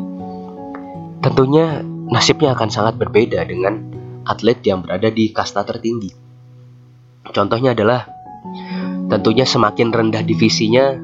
Tentunya 1.24 1.80
nasibnya 2.10 2.52
akan 2.52 2.68
sangat 2.68 3.00
berbeda 3.00 3.40
dengan 3.48 3.80
atlet 4.28 4.60
yang 4.64 4.84
berada 4.84 5.08
di 5.08 5.32
kasta 5.32 5.64
tertinggi. 5.64 6.12
Contohnya 7.32 7.72
adalah 7.72 8.04
tentunya 9.08 9.48
semakin 9.48 9.88
rendah 9.92 10.22
divisinya 10.24 10.96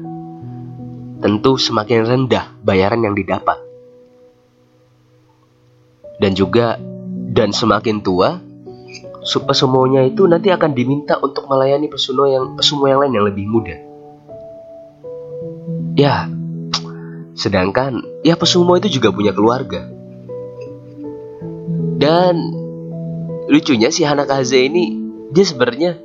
tentu 1.21 1.57
semakin 1.57 2.01
rendah 2.01 2.49
bayaran 2.65 3.05
yang 3.05 3.13
didapat 3.13 3.61
dan 6.17 6.33
juga 6.33 6.81
dan 7.31 7.55
semakin 7.55 8.03
tua 8.03 8.43
pesumonya 9.23 10.03
itu 10.03 10.27
nanti 10.27 10.51
akan 10.51 10.75
diminta 10.75 11.15
untuk 11.23 11.47
melayani 11.47 11.87
pesumo 11.87 12.27
yang 12.27 12.59
pesumo 12.59 12.91
yang 12.91 12.99
lain 12.99 13.13
yang 13.15 13.25
lebih 13.29 13.45
muda. 13.47 13.77
Ya, 15.95 16.27
sedangkan 17.37 18.03
ya 18.25 18.35
pesumo 18.35 18.75
itu 18.75 18.91
juga 18.91 19.13
punya 19.13 19.31
keluarga. 19.31 19.87
Dan 22.01 22.35
lucunya 23.45 23.93
si 23.93 24.01
Hanakaze 24.01 24.57
ini 24.57 24.97
dia 25.29 25.45
sebenarnya 25.45 26.01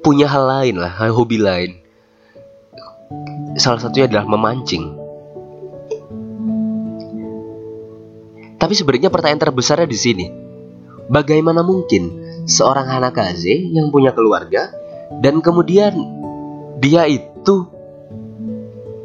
punya 0.00 0.30
hal 0.30 0.46
lain 0.46 0.80
lah, 0.80 0.94
hobi 1.10 1.42
lain. 1.42 1.70
Salah 3.58 3.82
satunya 3.82 4.06
adalah 4.06 4.30
memancing. 4.30 4.99
Tapi 8.70 8.78
sebenarnya 8.78 9.10
pertanyaan 9.10 9.50
terbesarnya 9.50 9.90
di 9.90 9.98
sini. 9.98 10.26
Bagaimana 11.10 11.66
mungkin 11.66 12.22
seorang 12.46 12.86
Hanakaze 12.86 13.50
yang 13.50 13.90
punya 13.90 14.14
keluarga 14.14 14.70
dan 15.18 15.42
kemudian 15.42 15.90
dia 16.78 17.02
itu 17.10 17.66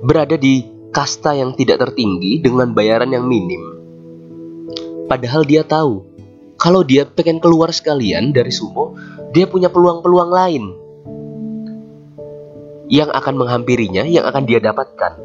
berada 0.06 0.38
di 0.38 0.70
kasta 0.94 1.34
yang 1.34 1.58
tidak 1.58 1.82
tertinggi 1.82 2.46
dengan 2.46 2.78
bayaran 2.78 3.10
yang 3.10 3.26
minim. 3.26 3.58
Padahal 5.10 5.42
dia 5.42 5.66
tahu 5.66 6.06
kalau 6.62 6.86
dia 6.86 7.10
pengen 7.10 7.42
keluar 7.42 7.74
sekalian 7.74 8.38
dari 8.38 8.54
sumo, 8.54 8.94
dia 9.34 9.50
punya 9.50 9.74
peluang-peluang 9.74 10.30
lain 10.30 10.64
yang 12.94 13.10
akan 13.10 13.34
menghampirinya, 13.34 14.06
yang 14.06 14.30
akan 14.30 14.46
dia 14.46 14.62
dapatkan 14.62 15.18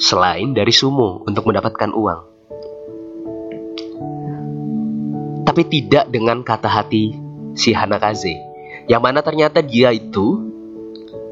selain 0.00 0.56
dari 0.56 0.72
sumo 0.72 1.20
untuk 1.28 1.44
mendapatkan 1.44 1.92
uang. 1.92 2.29
Tapi 5.50 5.66
tidak 5.66 6.06
dengan 6.14 6.46
kata 6.46 6.70
hati 6.70 7.10
si 7.58 7.74
Hanakaze. 7.74 8.38
Yang 8.86 9.02
mana 9.02 9.18
ternyata 9.18 9.58
dia 9.58 9.90
itu 9.90 10.46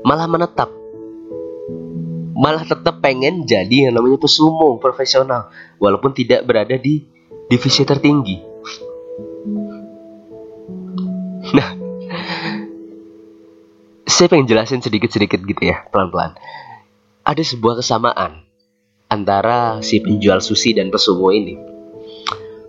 malah 0.02 0.26
menetap. 0.26 0.74
Malah 2.34 2.66
tetap 2.66 2.98
pengen 2.98 3.46
jadi 3.46 3.86
yang 3.86 3.94
namanya 3.94 4.18
pesumo 4.18 4.82
profesional 4.82 5.54
walaupun 5.78 6.10
tidak 6.18 6.42
berada 6.42 6.74
di 6.74 7.06
divisi 7.46 7.86
tertinggi. 7.86 8.42
Nah, 11.54 11.68
saya 14.02 14.26
pengen 14.26 14.50
jelasin 14.50 14.82
sedikit-sedikit 14.82 15.46
gitu 15.46 15.62
ya, 15.62 15.86
pelan-pelan. 15.94 16.34
Ada 17.22 17.54
sebuah 17.54 17.78
kesamaan 17.78 18.42
antara 19.06 19.78
si 19.78 20.02
penjual 20.02 20.42
sushi 20.42 20.74
dan 20.74 20.90
pesumo 20.90 21.30
ini 21.30 21.67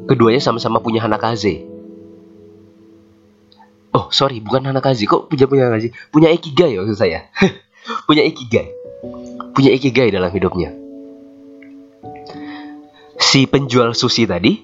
Keduanya 0.10 0.42
sama-sama 0.42 0.82
punya 0.82 1.06
Hanakaze. 1.06 1.70
Oh, 3.94 4.10
sorry, 4.10 4.42
bukan 4.42 4.66
Hanakaze. 4.66 5.06
Kok 5.06 5.30
punya 5.30 5.46
punya 5.46 5.70
Hanakaze? 5.70 5.94
Punya 6.10 6.34
Ikigai 6.34 6.82
maksud 6.82 6.98
saya. 6.98 7.30
punya 8.10 8.26
Ikigai. 8.26 8.74
Punya 9.54 9.70
Ikigai 9.70 10.10
dalam 10.10 10.34
hidupnya. 10.34 10.74
Si 13.22 13.46
penjual 13.46 13.94
sushi 13.94 14.26
tadi 14.26 14.58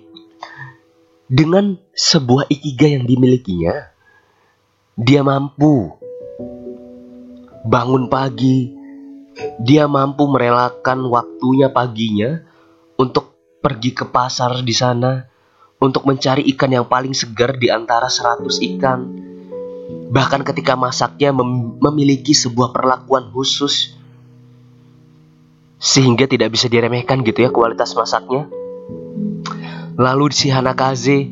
dengan 1.30 1.78
sebuah 1.94 2.50
Ikigai 2.50 2.98
yang 2.98 3.06
dimilikinya, 3.06 3.94
dia 4.98 5.22
mampu 5.22 5.94
bangun 7.70 8.10
pagi, 8.10 8.74
dia 9.62 9.86
mampu 9.86 10.26
merelakan 10.26 11.06
waktunya 11.06 11.70
paginya 11.70 12.42
untuk 12.98 13.38
pergi 13.62 13.94
ke 13.94 14.10
pasar 14.10 14.66
di 14.66 14.74
sana 14.74 15.35
untuk 15.80 16.08
mencari 16.08 16.48
ikan 16.56 16.72
yang 16.72 16.88
paling 16.88 17.12
segar 17.12 17.60
di 17.60 17.68
antara 17.68 18.08
100 18.08 18.48
ikan. 18.76 19.00
Bahkan 20.10 20.42
ketika 20.48 20.74
masaknya 20.80 21.36
mem 21.36 21.78
memiliki 21.82 22.32
sebuah 22.32 22.72
perlakuan 22.72 23.30
khusus 23.30 23.94
sehingga 25.76 26.26
tidak 26.26 26.56
bisa 26.56 26.72
diremehkan 26.72 27.22
gitu 27.22 27.46
ya 27.46 27.50
kualitas 27.52 27.94
masaknya. 27.94 28.48
Lalu 29.96 30.32
si 30.32 30.52
Hanakaze 30.52 31.32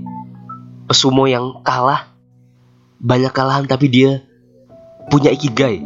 pesumo 0.88 1.25
yang 1.25 1.63
kalah 1.65 2.13
banyak 2.99 3.32
kalahan 3.36 3.65
tapi 3.67 3.88
dia 3.91 4.23
punya 5.12 5.32
ikigai. 5.32 5.84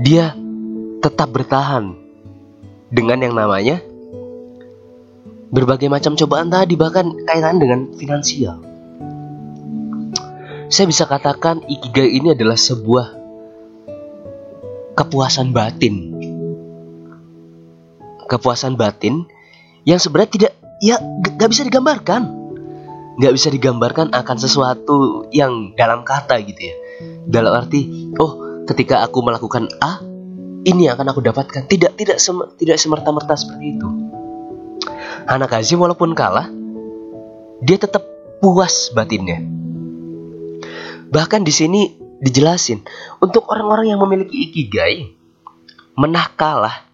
Dia 0.00 0.36
tetap 1.00 1.32
bertahan 1.32 1.96
dengan 2.92 3.18
yang 3.24 3.34
namanya 3.34 3.80
berbagai 5.50 5.86
macam 5.86 6.18
cobaan 6.18 6.50
tadi 6.50 6.74
bahkan 6.74 7.14
kaitan 7.26 7.62
dengan 7.62 7.94
finansial. 7.94 8.58
Saya 10.66 10.90
bisa 10.90 11.06
katakan 11.06 11.62
ikigai 11.62 12.10
ini 12.10 12.34
adalah 12.34 12.58
sebuah 12.58 13.06
kepuasan 14.98 15.54
batin. 15.54 16.18
Kepuasan 18.26 18.74
batin 18.74 19.22
yang 19.86 20.02
sebenarnya 20.02 20.30
tidak 20.34 20.52
ya 20.82 20.98
gak 21.38 21.50
bisa 21.54 21.62
digambarkan. 21.62 22.34
Gak 23.22 23.32
bisa 23.32 23.48
digambarkan 23.48 24.10
akan 24.10 24.36
sesuatu 24.36 25.30
yang 25.30 25.72
dalam 25.78 26.02
kata 26.02 26.42
gitu 26.42 26.58
ya. 26.58 26.76
Dalam 27.30 27.54
arti, 27.54 28.10
oh 28.18 28.62
ketika 28.66 29.06
aku 29.06 29.22
melakukan 29.22 29.70
A, 29.78 30.02
ini 30.66 30.90
yang 30.90 30.98
akan 30.98 31.14
aku 31.14 31.22
dapatkan. 31.22 31.70
Tidak 31.70 31.94
tidak 31.94 32.18
sem 32.18 32.34
tidak 32.58 32.82
semerta-merta 32.82 33.38
seperti 33.38 33.78
itu. 33.78 33.88
Hanakashi 35.26 35.74
walaupun 35.74 36.14
kalah, 36.14 36.46
dia 37.58 37.76
tetap 37.76 38.06
puas 38.38 38.94
batinnya. 38.94 39.42
Bahkan 41.10 41.42
di 41.42 41.50
sini 41.50 41.80
dijelasin, 42.22 42.86
untuk 43.18 43.50
orang-orang 43.50 43.90
yang 43.90 44.00
memiliki 44.02 44.50
ikigai, 44.50 45.10
menang 45.98 46.30
kalah 46.38 46.86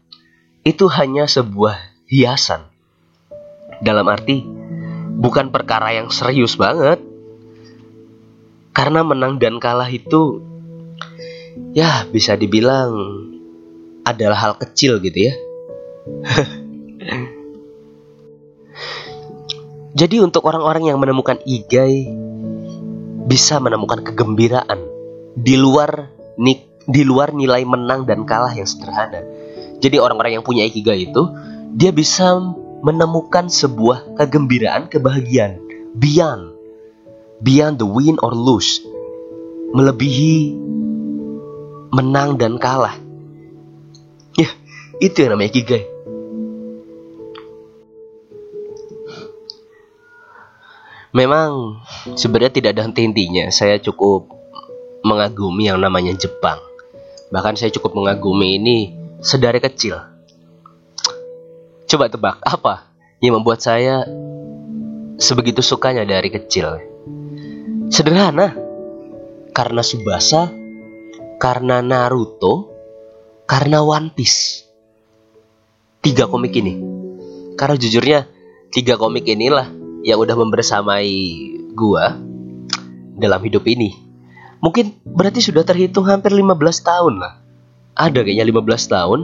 itu 0.64 0.88
hanya 0.88 1.28
sebuah 1.28 1.76
hiasan. 2.08 2.64
Dalam 3.82 4.06
arti 4.06 4.46
bukan 5.18 5.50
perkara 5.50 5.92
yang 5.92 6.08
serius 6.08 6.54
banget. 6.54 7.02
Karena 8.72 9.04
menang 9.04 9.36
dan 9.36 9.60
kalah 9.60 9.90
itu 9.92 10.40
ya 11.76 12.08
bisa 12.08 12.40
dibilang 12.40 12.96
adalah 14.08 14.38
hal 14.38 14.54
kecil 14.56 14.96
gitu 15.04 15.28
ya. 15.28 15.34
Jadi 19.92 20.24
untuk 20.24 20.48
orang-orang 20.48 20.88
yang 20.88 20.96
menemukan 20.96 21.37
igai 21.44 22.09
bisa 23.28 23.61
menemukan 23.61 24.00
kegembiraan 24.00 24.81
di 25.37 25.57
luar 25.61 26.09
di 26.88 27.02
luar 27.05 27.37
nilai 27.37 27.62
menang 27.68 28.09
dan 28.09 28.24
kalah 28.24 28.57
yang 28.57 28.64
sederhana. 28.64 29.20
Jadi 29.78 30.00
orang-orang 30.00 30.40
yang 30.40 30.44
punya 30.46 30.64
ikigai 30.64 31.12
itu 31.12 31.22
dia 31.76 31.92
bisa 31.92 32.40
menemukan 32.83 33.52
sebuah 33.52 34.16
kegembiraan, 34.16 34.88
kebahagiaan 34.88 35.61
beyond 35.94 36.57
beyond 37.42 37.76
the 37.76 37.87
win 37.87 38.16
or 38.22 38.33
lose. 38.33 38.81
Melebihi 39.72 40.57
menang 41.92 42.40
dan 42.40 42.57
kalah. 42.57 42.96
Ya, 44.38 44.48
itu 45.02 45.16
yang 45.20 45.37
namanya 45.37 45.52
ikigai. 45.52 45.85
Memang 51.12 51.85
sebenarnya 52.16 52.53
tidak 52.57 52.70
ada 52.72 52.88
henti-hentinya. 52.88 53.53
Saya 53.53 53.77
cukup 53.77 54.33
mengagumi 55.05 55.68
yang 55.68 55.77
namanya 55.77 56.16
Jepang. 56.16 56.57
Bahkan 57.29 57.61
saya 57.61 57.68
cukup 57.68 57.92
mengagumi 57.92 58.57
ini 58.57 58.96
sedari 59.20 59.61
kecil. 59.61 60.01
Coba 61.85 62.09
tebak 62.09 62.40
apa 62.40 62.88
yang 63.20 63.37
membuat 63.37 63.61
saya 63.61 64.09
sebegitu 65.20 65.61
sukanya 65.61 66.09
dari 66.09 66.33
kecil? 66.33 66.81
Sederhana. 67.92 68.57
Karena 69.53 69.85
Subasa, 69.85 70.48
karena 71.37 71.85
Naruto, 71.85 72.72
karena 73.44 73.85
One 73.85 74.16
Piece. 74.16 74.64
Tiga 76.01 76.25
komik 76.25 76.57
ini. 76.57 76.81
Karena 77.53 77.77
jujurnya 77.77 78.25
tiga 78.72 78.96
komik 78.96 79.29
inilah 79.29 79.81
yang 80.02 80.18
udah 80.18 80.34
membersamai 80.34 81.10
gua 81.74 82.18
dalam 83.16 83.40
hidup 83.42 83.62
ini. 83.70 83.94
Mungkin 84.62 85.02
berarti 85.02 85.42
sudah 85.42 85.66
terhitung 85.66 86.06
hampir 86.06 86.30
15 86.30 86.54
tahun 86.86 87.18
lah. 87.18 87.42
Ada 87.98 88.22
kayaknya 88.22 88.46
15 88.46 88.94
tahun. 88.94 89.20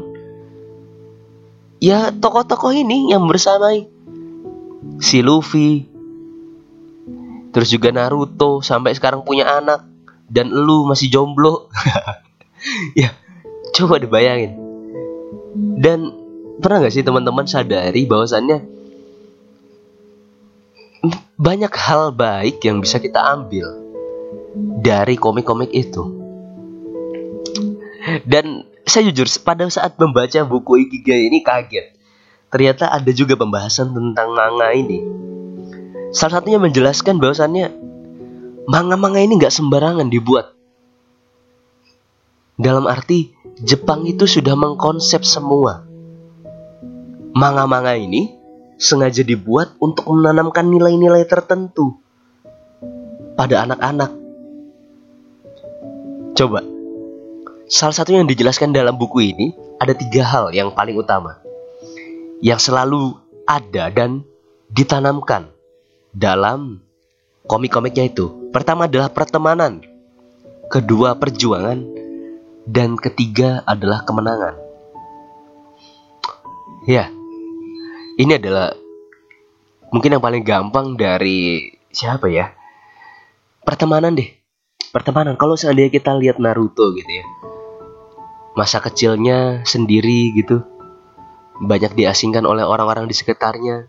Ya 1.79 2.11
tokoh-tokoh 2.11 2.75
ini 2.75 3.15
yang 3.15 3.31
bersamai 3.31 3.87
si 4.99 5.23
Luffy, 5.23 5.87
terus 7.55 7.71
juga 7.71 7.95
Naruto 7.95 8.59
sampai 8.67 8.99
sekarang 8.99 9.23
punya 9.23 9.47
anak 9.47 9.87
dan 10.27 10.51
lu 10.51 10.91
masih 10.91 11.07
jomblo. 11.07 11.71
ya, 12.99 13.15
coba 13.79 14.03
dibayangin. 14.03 14.59
Dan 15.79 16.11
pernah 16.59 16.83
gak 16.83 16.95
sih 16.95 17.07
teman-teman 17.07 17.47
sadari 17.47 18.11
bahwasannya 18.11 18.78
banyak 21.39 21.71
hal 21.71 22.11
baik 22.11 22.63
yang 22.67 22.83
bisa 22.83 22.99
kita 22.99 23.23
ambil 23.23 23.71
dari 24.83 25.15
komik-komik 25.15 25.71
itu. 25.71 26.03
Dan 28.25 28.65
saya 28.89 29.13
jujur 29.13 29.29
pada 29.45 29.69
saat 29.69 30.01
membaca 30.01 30.41
buku 30.49 30.89
Ikigai 30.89 31.29
ini 31.29 31.45
kaget. 31.45 31.93
Ternyata 32.49 32.89
ada 32.89 33.11
juga 33.13 33.37
pembahasan 33.37 33.93
tentang 33.93 34.33
manga 34.33 34.73
ini. 34.73 35.05
Salah 36.17 36.41
satunya 36.41 36.57
menjelaskan 36.57 37.21
bahwasannya 37.21 37.69
manga-manga 38.65 39.21
ini 39.21 39.37
nggak 39.37 39.53
sembarangan 39.53 40.09
dibuat. 40.09 40.57
Dalam 42.57 42.89
arti 42.89 43.37
Jepang 43.61 44.09
itu 44.09 44.25
sudah 44.25 44.57
mengkonsep 44.57 45.21
semua. 45.27 45.85
Manga-manga 47.37 47.93
ini 47.93 48.38
sengaja 48.79 49.27
dibuat 49.27 49.75
untuk 49.83 50.07
menanamkan 50.09 50.71
nilai-nilai 50.71 51.27
tertentu 51.27 51.99
pada 53.35 53.67
anak-anak. 53.67 54.11
Coba, 56.39 56.63
salah 57.67 57.97
satu 57.99 58.15
yang 58.15 58.31
dijelaskan 58.31 58.71
dalam 58.71 58.95
buku 58.95 59.35
ini 59.35 59.47
ada 59.83 59.93
tiga 59.93 60.23
hal 60.23 60.55
yang 60.55 60.71
paling 60.71 60.95
utama 60.95 61.43
yang 62.39 62.63
selalu 62.63 63.19
ada 63.47 63.91
dan 63.91 64.23
ditanamkan 64.71 65.51
dalam 66.15 66.79
komik-komiknya 67.51 68.07
itu. 68.07 68.51
Pertama 68.55 68.87
adalah 68.87 69.11
pertemanan, 69.11 69.83
kedua 70.71 71.19
perjuangan, 71.19 71.83
dan 72.69 72.95
ketiga 72.95 73.65
adalah 73.67 74.07
kemenangan. 74.07 74.55
Ya, 76.87 77.11
ini 78.19 78.35
adalah 78.35 78.75
mungkin 79.95 80.19
yang 80.19 80.23
paling 80.23 80.43
gampang 80.43 80.99
dari 80.99 81.71
siapa 81.95 82.27
ya? 82.27 82.51
Pertemanan 83.63 84.19
deh. 84.19 84.27
Pertemanan. 84.91 85.39
Kalau 85.39 85.55
seandainya 85.55 85.95
kita 85.95 86.19
lihat 86.19 86.43
Naruto 86.43 86.91
gitu 86.99 87.23
ya. 87.23 87.25
Masa 88.59 88.83
kecilnya 88.83 89.63
sendiri 89.63 90.35
gitu. 90.35 90.67
Banyak 91.63 91.95
diasingkan 91.95 92.43
oleh 92.43 92.67
orang-orang 92.67 93.07
di 93.07 93.15
sekitarnya. 93.15 93.87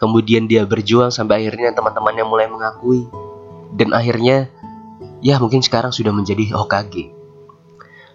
Kemudian 0.00 0.48
dia 0.48 0.64
berjuang 0.64 1.12
sampai 1.12 1.44
akhirnya 1.44 1.76
teman-temannya 1.76 2.24
mulai 2.24 2.48
mengakui. 2.48 3.04
Dan 3.76 3.92
akhirnya 3.92 4.48
ya 5.20 5.36
mungkin 5.36 5.60
sekarang 5.60 5.92
sudah 5.92 6.16
menjadi 6.16 6.48
Hokage. 6.56 7.12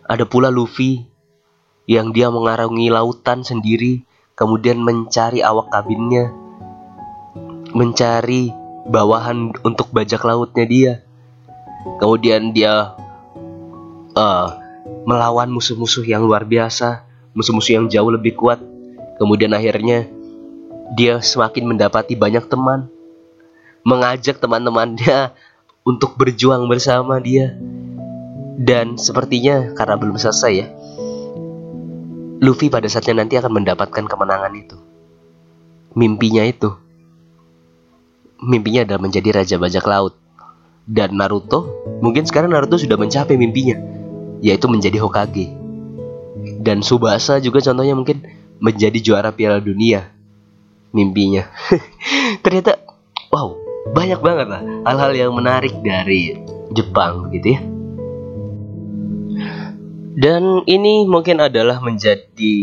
Ada 0.10 0.26
pula 0.26 0.50
Luffy 0.50 1.06
yang 1.86 2.10
dia 2.10 2.34
mengarungi 2.34 2.90
lautan 2.90 3.46
sendiri 3.46 4.10
kemudian 4.42 4.82
mencari 4.82 5.46
awak 5.46 5.70
kabinnya, 5.70 6.34
mencari 7.78 8.50
bawahan 8.90 9.54
untuk 9.62 9.94
bajak 9.94 10.26
lautnya 10.26 10.66
dia. 10.66 10.94
Kemudian 12.02 12.50
dia 12.50 12.98
uh, 14.18 14.48
melawan 15.06 15.54
musuh-musuh 15.54 16.02
yang 16.10 16.26
luar 16.26 16.42
biasa, 16.50 17.06
musuh-musuh 17.38 17.78
yang 17.78 17.86
jauh 17.86 18.10
lebih 18.10 18.34
kuat. 18.34 18.58
Kemudian 19.22 19.54
akhirnya 19.54 20.10
dia 20.98 21.22
semakin 21.22 21.78
mendapati 21.78 22.18
banyak 22.18 22.50
teman, 22.50 22.90
mengajak 23.86 24.42
teman-temannya 24.42 25.38
untuk 25.86 26.18
berjuang 26.18 26.66
bersama 26.66 27.22
dia. 27.22 27.54
Dan 28.62 28.98
sepertinya 28.98 29.74
karena 29.78 30.02
belum 30.02 30.18
selesai 30.18 30.54
ya, 30.54 30.68
Luffy 32.42 32.74
pada 32.74 32.90
saatnya 32.90 33.22
nanti 33.22 33.38
akan 33.38 33.62
mendapatkan 33.62 34.02
kemenangan 34.10 34.50
itu. 34.58 34.74
Mimpinya 35.94 36.42
itu. 36.42 36.74
Mimpinya 38.42 38.82
adalah 38.82 39.02
menjadi 39.06 39.30
raja 39.30 39.56
bajak 39.62 39.86
laut. 39.86 40.18
Dan 40.90 41.22
Naruto, 41.22 41.70
mungkin 42.02 42.26
sekarang 42.26 42.50
Naruto 42.50 42.82
sudah 42.82 42.98
mencapai 42.98 43.38
mimpinya, 43.38 43.78
yaitu 44.42 44.66
menjadi 44.66 44.98
Hokage. 44.98 45.54
Dan 46.58 46.82
Subasa 46.82 47.38
juga 47.38 47.62
contohnya 47.62 47.94
mungkin 47.94 48.26
menjadi 48.58 48.98
juara 48.98 49.30
Piala 49.30 49.62
Dunia. 49.62 50.10
Mimpinya. 50.98 51.46
Ternyata 52.44 52.82
wow, 53.30 53.54
banyak 53.94 54.18
banget 54.18 54.48
lah 54.50 54.62
hal-hal 54.90 55.14
yang 55.14 55.32
menarik 55.38 55.78
dari 55.86 56.42
Jepang 56.74 57.30
gitu 57.30 57.54
ya. 57.54 57.62
Dan 60.12 60.68
ini 60.68 61.08
mungkin 61.08 61.40
adalah 61.40 61.80
menjadi 61.80 62.58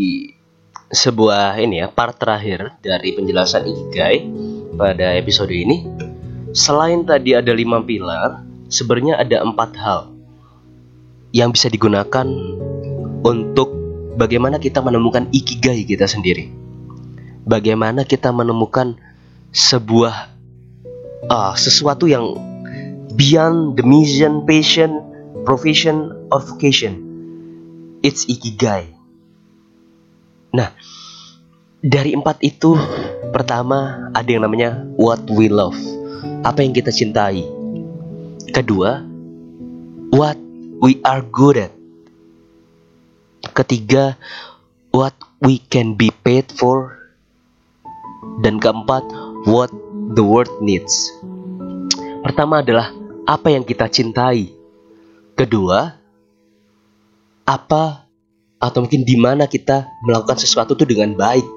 sebuah 0.88 1.60
ini 1.60 1.84
ya 1.84 1.88
part 1.88 2.16
terakhir 2.16 2.76
dari 2.80 3.16
penjelasan 3.16 3.64
ikigai 3.64 4.28
pada 4.76 5.16
episode 5.16 5.52
ini. 5.52 5.88
Selain 6.52 7.04
tadi 7.04 7.32
ada 7.36 7.52
lima 7.52 7.80
pilar, 7.80 8.44
sebenarnya 8.68 9.20
ada 9.20 9.44
empat 9.44 9.70
hal 9.80 10.00
yang 11.32 11.52
bisa 11.52 11.68
digunakan 11.68 12.24
untuk 13.24 13.68
bagaimana 14.16 14.60
kita 14.60 14.80
menemukan 14.84 15.28
ikigai 15.32 15.84
kita 15.84 16.08
sendiri. 16.08 16.52
Bagaimana 17.48 18.04
kita 18.04 18.28
menemukan 18.28 19.00
sebuah 19.56 20.28
uh, 21.32 21.54
sesuatu 21.56 22.04
yang 22.04 22.36
beyond 23.16 23.80
the 23.80 23.84
mission, 23.84 24.44
passion, 24.44 25.00
profession, 25.48 26.12
or 26.28 26.44
vocation. 26.44 27.07
It's 27.98 28.30
ikigai. 28.30 28.94
Nah, 30.54 30.70
dari 31.82 32.14
empat 32.14 32.38
itu 32.46 32.78
pertama 33.34 34.10
ada 34.14 34.28
yang 34.30 34.46
namanya 34.46 34.86
what 34.94 35.18
we 35.26 35.50
love, 35.50 35.74
apa 36.46 36.62
yang 36.62 36.70
kita 36.70 36.94
cintai. 36.94 37.42
Kedua, 38.54 39.02
what 40.14 40.38
we 40.78 41.02
are 41.02 41.26
good 41.26 41.58
at. 41.58 41.74
Ketiga, 43.54 44.14
what 44.94 45.14
we 45.42 45.58
can 45.58 45.98
be 45.98 46.14
paid 46.14 46.46
for. 46.54 46.94
Dan 48.38 48.62
keempat, 48.62 49.02
what 49.50 49.74
the 50.14 50.22
world 50.22 50.62
needs. 50.62 51.10
Pertama 52.22 52.62
adalah 52.62 52.94
apa 53.26 53.50
yang 53.50 53.66
kita 53.66 53.90
cintai. 53.90 54.54
Kedua, 55.34 55.97
apa 57.48 58.04
atau 58.60 58.84
mungkin 58.84 59.08
di 59.08 59.16
mana 59.16 59.48
kita 59.48 59.88
melakukan 60.04 60.36
sesuatu 60.36 60.76
itu 60.76 60.84
dengan 60.84 61.16
baik. 61.16 61.48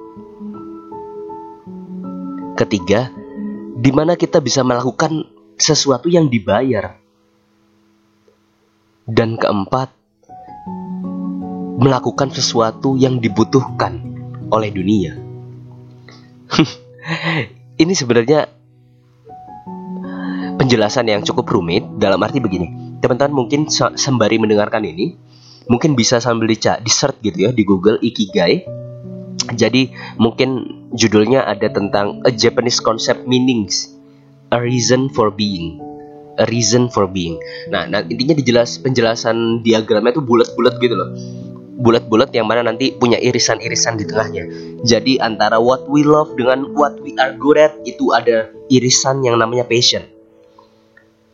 Ketiga, 2.56 3.12
di 3.76 3.90
mana 3.92 4.16
kita 4.16 4.40
bisa 4.40 4.64
melakukan 4.64 5.28
sesuatu 5.60 6.08
yang 6.08 6.32
dibayar. 6.32 6.96
Dan 9.02 9.34
keempat, 9.34 9.90
melakukan 11.82 12.30
sesuatu 12.30 12.94
yang 12.94 13.18
dibutuhkan 13.18 13.98
oleh 14.48 14.70
dunia. 14.70 15.18
Ini 17.82 17.92
sebenarnya 17.98 18.46
penjelasan 20.54 21.10
yang 21.10 21.26
cukup 21.26 21.50
rumit 21.50 21.82
dalam 21.98 22.22
arti 22.22 22.38
begini. 22.38 22.94
Teman-teman 23.02 23.34
mungkin 23.34 23.66
sembari 23.72 24.38
mendengarkan 24.38 24.86
ini, 24.86 25.18
mungkin 25.70 25.94
bisa 25.94 26.18
sambil 26.18 26.50
di, 26.50 26.58
di 26.58 26.92
search 26.92 27.18
gitu 27.22 27.48
ya 27.48 27.50
di 27.54 27.62
Google 27.62 27.98
Ikigai. 28.02 28.64
Jadi 29.52 29.90
mungkin 30.22 30.82
judulnya 30.94 31.44
ada 31.44 31.66
tentang 31.72 32.22
a 32.22 32.30
Japanese 32.30 32.78
concept 32.78 33.26
meanings, 33.26 33.90
a 34.54 34.58
reason 34.62 35.10
for 35.10 35.34
being, 35.34 35.82
a 36.38 36.46
reason 36.48 36.86
for 36.86 37.10
being. 37.10 37.40
Nah, 37.72 37.88
nah 37.90 38.00
intinya 38.06 38.38
dijelas 38.38 38.78
penjelasan 38.78 39.66
diagramnya 39.66 40.14
itu 40.14 40.22
bulat-bulat 40.22 40.78
gitu 40.78 40.94
loh. 40.94 41.10
Bulat-bulat 41.82 42.30
yang 42.36 42.46
mana 42.46 42.62
nanti 42.62 42.94
punya 42.94 43.18
irisan-irisan 43.18 43.98
di 43.98 44.04
tengahnya. 44.06 44.44
Jadi 44.86 45.18
antara 45.18 45.58
what 45.58 45.88
we 45.90 46.06
love 46.06 46.30
dengan 46.38 46.70
what 46.76 46.94
we 47.02 47.16
are 47.18 47.34
good 47.34 47.58
at 47.58 47.74
itu 47.82 48.12
ada 48.14 48.52
irisan 48.70 49.24
yang 49.26 49.40
namanya 49.40 49.66
passion. 49.66 50.04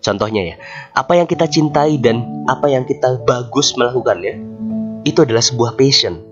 Contohnya 0.08 0.40
ya, 0.40 0.56
apa 0.96 1.20
yang 1.20 1.28
kita 1.28 1.44
cintai 1.44 2.00
dan 2.00 2.24
apa 2.48 2.72
yang 2.72 2.88
kita 2.88 3.20
bagus 3.28 3.76
melakukannya 3.76 4.40
itu 5.04 5.20
adalah 5.20 5.44
sebuah 5.44 5.76
passion. 5.76 6.24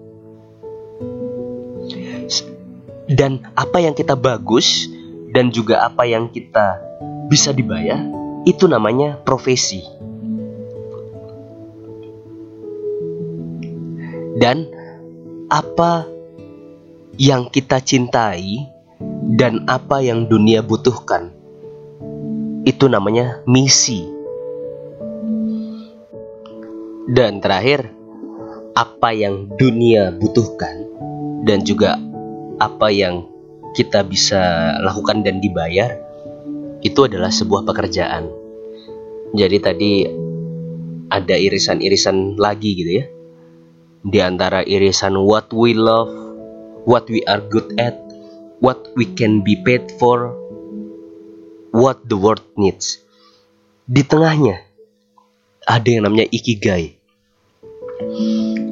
Dan 3.05 3.45
apa 3.53 3.85
yang 3.85 3.93
kita 3.93 4.17
bagus 4.17 4.89
dan 5.29 5.53
juga 5.53 5.85
apa 5.85 6.09
yang 6.09 6.33
kita 6.33 6.81
bisa 7.29 7.53
dibayar 7.53 8.01
itu 8.49 8.65
namanya 8.65 9.21
profesi. 9.21 9.85
Dan 14.41 14.73
apa 15.53 16.09
yang 17.21 17.53
kita 17.53 17.85
cintai 17.85 18.73
dan 19.37 19.69
apa 19.69 20.01
yang 20.01 20.25
dunia 20.25 20.65
butuhkan 20.65 21.36
itu 22.66 22.90
namanya 22.90 23.46
misi. 23.46 24.02
Dan 27.07 27.38
terakhir, 27.38 27.94
apa 28.74 29.14
yang 29.14 29.55
dunia 29.55 30.11
butuhkan 30.11 30.90
dan 31.46 31.62
juga 31.62 31.94
apa 32.59 32.90
yang 32.90 33.31
kita 33.79 34.02
bisa 34.02 34.74
lakukan 34.83 35.22
dan 35.22 35.38
dibayar 35.38 35.94
itu 36.83 37.07
adalah 37.07 37.31
sebuah 37.31 37.62
pekerjaan. 37.62 38.26
Jadi 39.38 39.57
tadi 39.62 39.92
ada 41.07 41.37
irisan-irisan 41.38 42.35
lagi 42.35 42.70
gitu 42.74 42.92
ya. 42.98 43.05
Di 44.02 44.18
antara 44.26 44.66
irisan 44.66 45.14
what 45.22 45.55
we 45.55 45.70
love, 45.70 46.11
what 46.83 47.07
we 47.07 47.22
are 47.31 47.42
good 47.46 47.79
at, 47.79 47.94
what 48.59 48.90
we 48.98 49.07
can 49.14 49.46
be 49.46 49.55
paid 49.62 49.87
for, 50.02 50.35
what 51.77 52.01
the 52.09 52.17
world 52.17 52.41
needs. 52.57 53.05
Di 53.85 54.01
tengahnya 54.01 54.65
ada 55.69 55.85
yang 55.85 56.09
namanya 56.09 56.25
ikigai. 56.33 56.97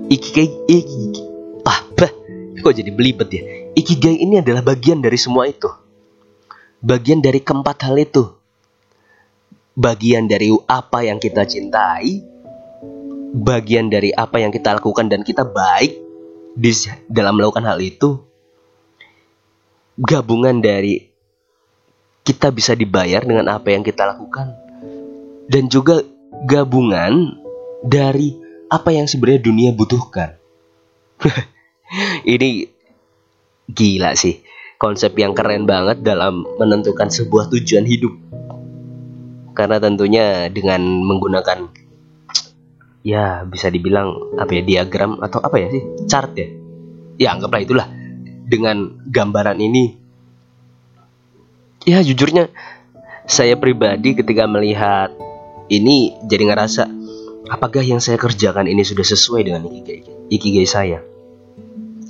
Ikigai, 0.09 0.49
ikigai 0.65 1.21
ah, 1.69 1.81
bah, 1.93 2.13
kok 2.65 2.73
jadi 2.73 2.89
belibet 2.89 3.29
ya? 3.29 3.43
Ikigai 3.77 4.17
ini 4.17 4.41
adalah 4.41 4.65
bagian 4.65 5.05
dari 5.05 5.21
semua 5.21 5.45
itu. 5.45 5.69
Bagian 6.81 7.21
dari 7.21 7.45
keempat 7.45 7.85
hal 7.85 8.01
itu. 8.01 8.25
Bagian 9.77 10.31
dari 10.31 10.55
apa 10.71 11.03
yang 11.03 11.19
kita 11.19 11.43
cintai, 11.45 12.23
bagian 13.35 13.91
dari 13.91 14.15
apa 14.15 14.39
yang 14.39 14.55
kita 14.55 14.79
lakukan 14.79 15.11
dan 15.11 15.27
kita 15.27 15.43
baik 15.43 15.99
di 16.55 16.71
dalam 17.11 17.35
melakukan 17.35 17.67
hal 17.67 17.83
itu. 17.83 18.23
Gabungan 19.99 20.63
dari 20.63 21.14
kita 22.25 22.49
bisa 22.49 22.73
dibayar 22.73 23.21
dengan 23.21 23.53
apa 23.53 23.69
yang 23.69 23.85
kita 23.85 24.09
lakukan 24.09 24.57
dan 25.49 25.69
juga 25.69 26.01
gabungan 26.49 27.37
dari 27.85 28.33
apa 28.73 28.91
yang 28.97 29.05
sebenarnya 29.05 29.45
dunia 29.45 29.71
butuhkan. 29.77 30.41
Ini 32.33 32.67
gila 33.69 34.17
sih, 34.17 34.41
konsep 34.81 35.13
yang 35.21 35.37
keren 35.37 35.69
banget 35.69 36.01
dalam 36.01 36.49
menentukan 36.57 37.13
sebuah 37.13 37.53
tujuan 37.53 37.85
hidup. 37.85 38.17
Karena 39.55 39.79
tentunya 39.79 40.51
dengan 40.51 40.83
menggunakan 40.83 41.71
ya 43.05 43.45
bisa 43.45 43.69
dibilang 43.69 44.35
apa 44.41 44.51
ya 44.59 44.63
diagram 44.65 45.21
atau 45.21 45.39
apa 45.39 45.57
ya 45.61 45.69
sih 45.71 45.85
chart 46.09 46.33
ya. 46.35 46.49
Ya 47.15 47.29
anggaplah 47.37 47.63
itulah 47.63 47.87
dengan 48.49 48.99
gambaran 49.07 49.61
ini 49.63 50.04
ya 51.85 52.01
jujurnya 52.01 52.49
saya 53.29 53.57
pribadi 53.57 54.17
ketika 54.17 54.49
melihat 54.49 55.13
ini 55.69 56.17
jadi 56.29 56.49
ngerasa 56.49 56.89
apakah 57.49 57.85
yang 57.85 58.01
saya 58.01 58.17
kerjakan 58.17 58.69
ini 58.69 58.85
sudah 58.85 59.05
sesuai 59.05 59.45
dengan 59.45 59.65
ikigai, 59.69 60.01
ikigai 60.33 60.69
saya. 60.69 61.01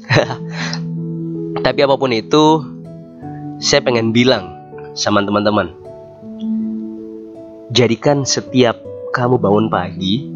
Tapi 1.65 1.81
apa 1.81 1.95
pun 1.97 2.13
itu, 2.13 2.45
saya 3.63 3.81
pengen 3.83 4.11
bilang 4.11 4.53
sama 4.95 5.23
teman-teman, 5.23 5.75
jadikan 7.71 8.27
setiap 8.27 8.79
kamu 9.15 9.39
bangun 9.39 9.67
pagi 9.71 10.29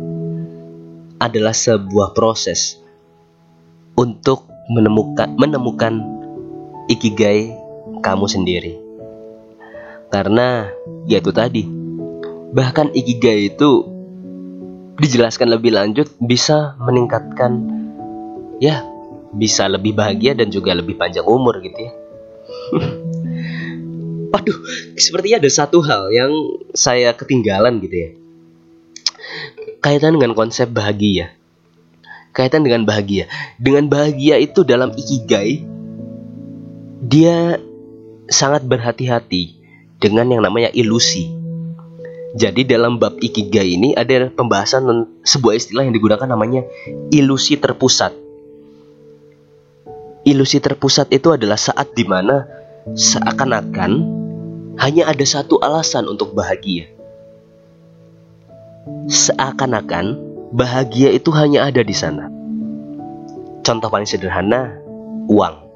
adalah 1.18 1.52
sebuah 1.52 2.14
proses 2.14 2.78
untuk 3.98 4.46
menemukan 4.70 5.34
menemukan 5.34 5.98
ikigai 6.86 7.50
kamu 7.98 8.26
sendiri. 8.30 8.87
Karena 10.08 10.68
ya 11.04 11.20
itu 11.20 11.32
tadi. 11.32 11.64
Bahkan 12.48 12.96
ikigai 12.96 13.52
itu 13.52 13.70
dijelaskan 14.98 15.52
lebih 15.54 15.76
lanjut 15.76 16.10
bisa 16.18 16.74
meningkatkan 16.82 17.70
ya 18.58 18.82
bisa 19.30 19.70
lebih 19.70 19.94
bahagia 19.94 20.34
dan 20.34 20.50
juga 20.50 20.74
lebih 20.74 20.98
panjang 20.98 21.24
umur 21.28 21.60
gitu 21.62 21.78
ya. 21.78 21.92
Waduh, 24.32 24.58
sepertinya 24.96 25.40
ada 25.40 25.50
satu 25.52 25.80
hal 25.80 26.12
yang 26.12 26.32
saya 26.76 27.16
ketinggalan 27.16 27.80
gitu 27.80 27.96
ya. 27.96 28.10
Kaitan 29.80 30.18
dengan 30.18 30.34
konsep 30.36 30.68
bahagia. 30.68 31.32
Kaitan 32.36 32.64
dengan 32.66 32.84
bahagia. 32.84 33.30
Dengan 33.56 33.88
bahagia 33.88 34.36
itu 34.36 34.64
dalam 34.66 34.92
ikigai 34.92 35.64
dia 36.98 37.56
sangat 38.28 38.66
berhati-hati 38.68 39.57
dengan 39.98 40.30
yang 40.30 40.42
namanya 40.46 40.70
ilusi. 40.74 41.30
Jadi 42.38 42.62
dalam 42.62 43.02
bab 43.02 43.18
ikigai 43.18 43.74
ini 43.74 43.98
ada 43.98 44.30
pembahasan 44.30 44.86
sebuah 45.26 45.58
istilah 45.58 45.82
yang 45.86 45.94
digunakan 45.94 46.28
namanya 46.28 46.62
ilusi 47.10 47.58
terpusat. 47.58 48.14
ilusi 50.28 50.60
terpusat 50.60 51.08
itu 51.08 51.32
adalah 51.32 51.56
saat 51.56 51.96
di 51.96 52.04
mana 52.04 52.44
seakan-akan 52.92 53.92
hanya 54.76 55.08
ada 55.08 55.24
satu 55.24 55.56
alasan 55.64 56.04
untuk 56.04 56.36
bahagia. 56.36 56.92
Seakan-akan 59.08 60.20
bahagia 60.52 61.16
itu 61.16 61.32
hanya 61.32 61.64
ada 61.64 61.80
di 61.80 61.96
sana. 61.96 62.28
Contoh 63.64 63.88
paling 63.88 64.08
sederhana, 64.08 64.76
uang. 65.32 65.67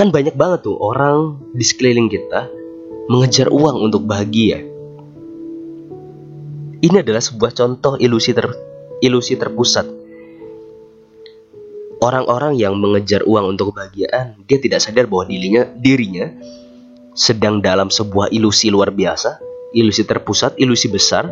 Kan 0.00 0.08
banyak 0.08 0.32
banget 0.32 0.64
tuh 0.64 0.80
orang 0.80 1.36
di 1.52 1.60
sekeliling 1.60 2.08
kita 2.08 2.48
mengejar 3.12 3.52
uang 3.52 3.84
untuk 3.84 4.08
bahagia. 4.08 4.64
Ini 6.80 7.04
adalah 7.04 7.20
sebuah 7.20 7.52
contoh 7.52 8.00
ilusi 8.00 8.32
ter 8.32 8.48
ilusi 9.04 9.36
terpusat 9.36 10.00
orang-orang 12.00 12.56
yang 12.56 12.80
mengejar 12.80 13.28
uang 13.28 13.52
untuk 13.54 13.76
kebahagiaan, 13.76 14.40
dia 14.48 14.56
tidak 14.56 14.80
sadar 14.80 15.04
bahwa 15.04 15.28
dirinya 15.28 15.68
dirinya 15.76 16.26
sedang 17.12 17.60
dalam 17.60 17.92
sebuah 17.92 18.32
ilusi 18.32 18.72
luar 18.72 18.96
biasa, 18.96 19.36
ilusi 19.76 20.08
terpusat, 20.08 20.56
ilusi 20.56 20.88
besar 20.88 21.28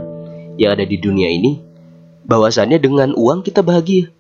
yang 0.61 0.77
ada 0.77 0.85
di 0.85 1.01
dunia 1.01 1.33
ini. 1.33 1.65
Bahwasannya 2.29 2.77
dengan 2.77 3.17
uang 3.17 3.41
kita 3.41 3.65
bahagia. 3.65 4.13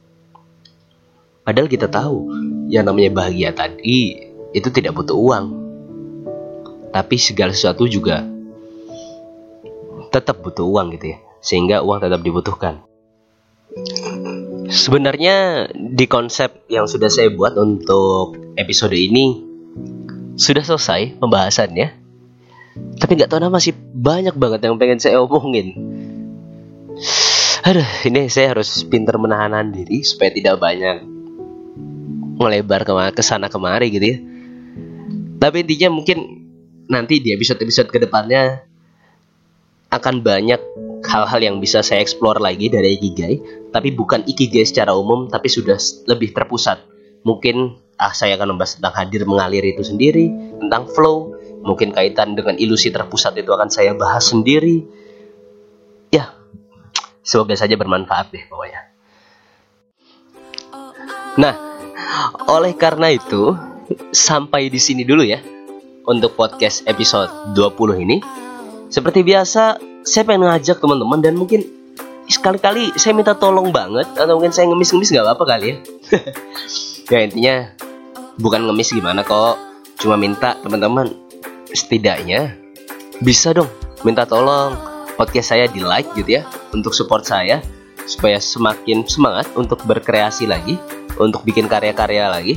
Padahal 1.44 1.68
kita 1.68 1.84
tahu 1.84 2.32
yang 2.72 2.88
namanya 2.88 3.12
bahagia 3.12 3.52
tadi 3.52 4.27
itu 4.52 4.68
tidak 4.72 4.96
butuh 4.96 5.16
uang. 5.16 5.46
Tapi 6.88 7.16
segala 7.20 7.52
sesuatu 7.52 7.84
juga 7.84 8.24
tetap 10.08 10.40
butuh 10.40 10.64
uang 10.64 10.96
gitu 10.96 11.16
ya. 11.16 11.18
Sehingga 11.38 11.84
uang 11.84 12.02
tetap 12.02 12.20
dibutuhkan. 12.24 12.82
Sebenarnya 14.68 15.68
di 15.72 16.04
konsep 16.08 16.68
yang 16.68 16.84
sudah 16.84 17.08
saya 17.08 17.32
buat 17.32 17.56
untuk 17.56 18.36
episode 18.56 18.96
ini 18.96 19.40
sudah 20.36 20.64
selesai 20.64 21.16
pembahasannya. 21.20 21.88
Tapi 22.98 23.10
nggak 23.16 23.30
tahu 23.30 23.48
masih 23.48 23.74
banyak 23.76 24.34
banget 24.36 24.68
yang 24.68 24.76
pengen 24.78 25.00
saya 25.00 25.20
omongin. 25.24 25.74
Aduh, 27.66 27.86
ini 28.06 28.30
saya 28.30 28.54
harus 28.54 28.86
pintar 28.86 29.18
menahan 29.18 29.74
diri 29.74 30.00
supaya 30.06 30.30
tidak 30.30 30.56
banyak 30.62 31.04
melebar 32.38 32.86
ke 33.10 33.22
sana 33.22 33.50
kemari 33.50 33.90
gitu 33.90 34.06
ya. 34.06 34.18
Tapi 35.38 35.62
intinya 35.62 35.94
mungkin 35.94 36.18
nanti 36.90 37.22
di 37.22 37.30
episode-episode 37.30 37.94
ke 37.94 37.98
depannya 38.02 38.66
akan 39.88 40.20
banyak 40.20 40.60
hal-hal 41.06 41.40
yang 41.40 41.56
bisa 41.62 41.80
saya 41.80 42.02
explore 42.02 42.42
lagi 42.42 42.68
dari 42.68 42.98
Ikigai, 42.98 43.34
tapi 43.70 43.94
bukan 43.94 44.26
Ikigai 44.26 44.66
secara 44.66 44.92
umum, 44.92 45.30
tapi 45.30 45.46
sudah 45.48 45.78
lebih 46.10 46.34
terpusat. 46.34 46.82
Mungkin 47.22 47.78
ah 47.98 48.12
saya 48.14 48.34
akan 48.38 48.54
membahas 48.54 48.78
tentang 48.78 48.94
hadir 48.98 49.22
mengalir 49.24 49.62
itu 49.62 49.82
sendiri, 49.86 50.28
tentang 50.58 50.90
flow, 50.90 51.38
mungkin 51.62 51.94
kaitan 51.94 52.34
dengan 52.34 52.58
ilusi 52.58 52.90
terpusat 52.90 53.38
itu 53.38 53.50
akan 53.50 53.70
saya 53.70 53.94
bahas 53.94 54.28
sendiri. 54.28 54.84
Ya, 56.10 56.34
semoga 57.22 57.54
saja 57.54 57.78
bermanfaat 57.78 58.34
deh 58.34 58.44
pokoknya. 58.50 58.80
Nah, 61.38 61.54
oleh 62.50 62.74
karena 62.74 63.14
itu, 63.14 63.54
sampai 64.12 64.68
di 64.68 64.80
sini 64.80 65.02
dulu 65.04 65.24
ya 65.24 65.40
untuk 66.08 66.34
podcast 66.34 66.84
episode 66.88 67.28
20 67.52 68.04
ini. 68.04 68.16
Seperti 68.88 69.20
biasa, 69.20 69.76
saya 70.04 70.24
pengen 70.24 70.48
ngajak 70.48 70.80
teman-teman 70.80 71.20
dan 71.20 71.36
mungkin 71.36 71.60
sekali-kali 72.28 72.96
saya 72.96 73.12
minta 73.16 73.36
tolong 73.36 73.72
banget 73.72 74.08
atau 74.16 74.36
mungkin 74.40 74.52
saya 74.52 74.68
ngemis-ngemis 74.68 75.12
nggak 75.12 75.24
apa-apa 75.24 75.44
kali 75.44 75.66
ya. 75.68 75.76
ya 77.12 77.18
intinya 77.24 77.54
bukan 78.40 78.64
ngemis 78.68 78.92
gimana 78.96 79.20
kok, 79.24 79.60
cuma 80.00 80.16
minta 80.16 80.56
teman-teman 80.60 81.12
setidaknya 81.72 82.56
bisa 83.20 83.52
dong 83.52 83.68
minta 84.06 84.24
tolong 84.24 84.78
podcast 85.18 85.52
saya 85.52 85.66
di 85.68 85.82
like 85.82 86.08
gitu 86.14 86.40
ya 86.40 86.46
untuk 86.72 86.94
support 86.94 87.26
saya 87.26 87.60
supaya 88.08 88.40
semakin 88.40 89.04
semangat 89.04 89.52
untuk 89.52 89.84
berkreasi 89.84 90.48
lagi, 90.48 90.80
untuk 91.20 91.44
bikin 91.44 91.68
karya-karya 91.68 92.32
lagi. 92.32 92.56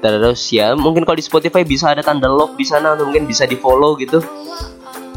Terus 0.00 0.40
ya 0.52 0.76
mungkin 0.76 1.02
kalau 1.02 1.16
di 1.16 1.24
Spotify 1.24 1.64
bisa 1.64 1.92
ada 1.92 2.04
tanda 2.04 2.28
love 2.28 2.54
di 2.54 2.66
sana 2.66 2.94
atau 2.94 3.08
mungkin 3.08 3.24
bisa 3.24 3.48
di 3.48 3.56
follow 3.56 3.96
gitu. 3.96 4.20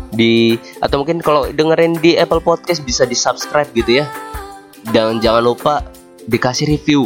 Di 0.09 0.57
atau 0.81 1.03
mungkin 1.03 1.21
kalau 1.21 1.47
dengerin 1.51 1.99
di 1.99 2.17
Apple 2.17 2.41
Podcast 2.41 2.81
bisa 2.81 3.03
di 3.05 3.13
subscribe 3.13 3.69
gitu 3.75 4.01
ya. 4.01 4.05
Dan 4.89 5.19
jangan 5.19 5.43
lupa 5.43 5.73
dikasih 6.25 6.69
review. 6.69 7.05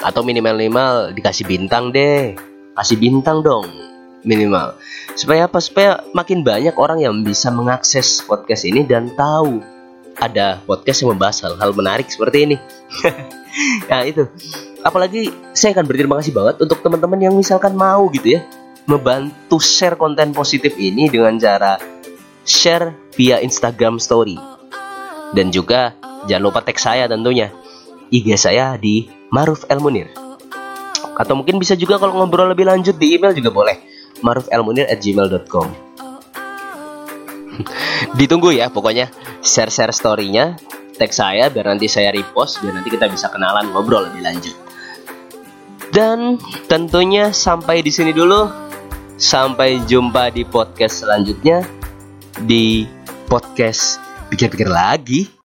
Atau 0.00 0.24
minimal 0.24 0.56
minimal 0.56 0.94
dikasih 1.12 1.44
bintang 1.44 1.92
deh. 1.92 2.36
Kasih 2.76 2.96
bintang 2.96 3.44
dong 3.44 3.90
minimal. 4.24 4.76
Supaya 5.16 5.48
apa? 5.48 5.58
Supaya 5.60 6.04
makin 6.12 6.44
banyak 6.44 6.76
orang 6.76 7.00
yang 7.00 7.14
bisa 7.24 7.48
mengakses 7.48 8.20
podcast 8.24 8.64
ini 8.68 8.84
dan 8.84 9.12
tahu 9.16 9.60
ada 10.20 10.60
podcast 10.68 11.00
yang 11.00 11.16
membahas 11.16 11.40
hal-hal 11.44 11.70
menarik 11.72 12.08
seperti 12.12 12.44
ini. 12.44 12.56
Nah 13.88 14.04
itu 14.10 14.28
apalagi 14.80 15.28
saya 15.52 15.76
akan 15.76 15.84
berterima 15.86 16.18
kasih 16.20 16.32
banget 16.32 16.56
untuk 16.62 16.80
teman-teman 16.80 17.20
yang 17.20 17.34
misalkan 17.36 17.76
mau 17.76 18.08
gitu 18.12 18.38
ya 18.38 18.40
membantu 18.88 19.60
share 19.60 19.94
konten 19.94 20.32
positif 20.32 20.74
ini 20.80 21.06
dengan 21.06 21.36
cara 21.36 21.76
share 22.42 22.96
via 23.14 23.38
Instagram 23.38 24.00
Story. 24.00 24.34
Dan 25.30 25.54
juga 25.54 25.94
jangan 26.26 26.44
lupa 26.50 26.60
tag 26.64 26.78
saya 26.80 27.06
tentunya. 27.06 27.54
IG 28.10 28.34
saya 28.34 28.74
di 28.74 29.06
Maruf 29.30 29.62
El 29.70 29.78
Munir. 29.78 30.10
Atau 31.14 31.38
mungkin 31.38 31.62
bisa 31.62 31.78
juga 31.78 32.02
kalau 32.02 32.18
ngobrol 32.18 32.50
lebih 32.50 32.66
lanjut 32.66 32.98
di 32.98 33.14
email 33.14 33.30
juga 33.30 33.54
boleh. 33.54 33.78
marufelmunir@gmail.com. 34.20 35.66
Ditunggu 38.18 38.52
ya 38.52 38.68
pokoknya 38.68 39.08
share-share 39.40 39.94
story-nya, 39.94 40.60
tag 40.98 41.14
saya 41.14 41.48
biar 41.48 41.72
nanti 41.72 41.88
saya 41.88 42.12
repost 42.12 42.60
biar 42.60 42.76
nanti 42.76 42.92
kita 42.92 43.08
bisa 43.08 43.32
kenalan 43.32 43.72
ngobrol 43.72 44.10
lebih 44.10 44.20
lanjut. 44.20 44.69
Dan 45.90 46.38
tentunya 46.70 47.34
sampai 47.34 47.82
di 47.82 47.90
sini 47.90 48.14
dulu. 48.14 48.46
Sampai 49.20 49.82
jumpa 49.84 50.32
di 50.32 50.48
podcast 50.48 51.04
selanjutnya 51.04 51.66
di 52.46 52.88
podcast 53.28 54.00
pikir-pikir 54.32 54.70
lagi. 54.70 55.39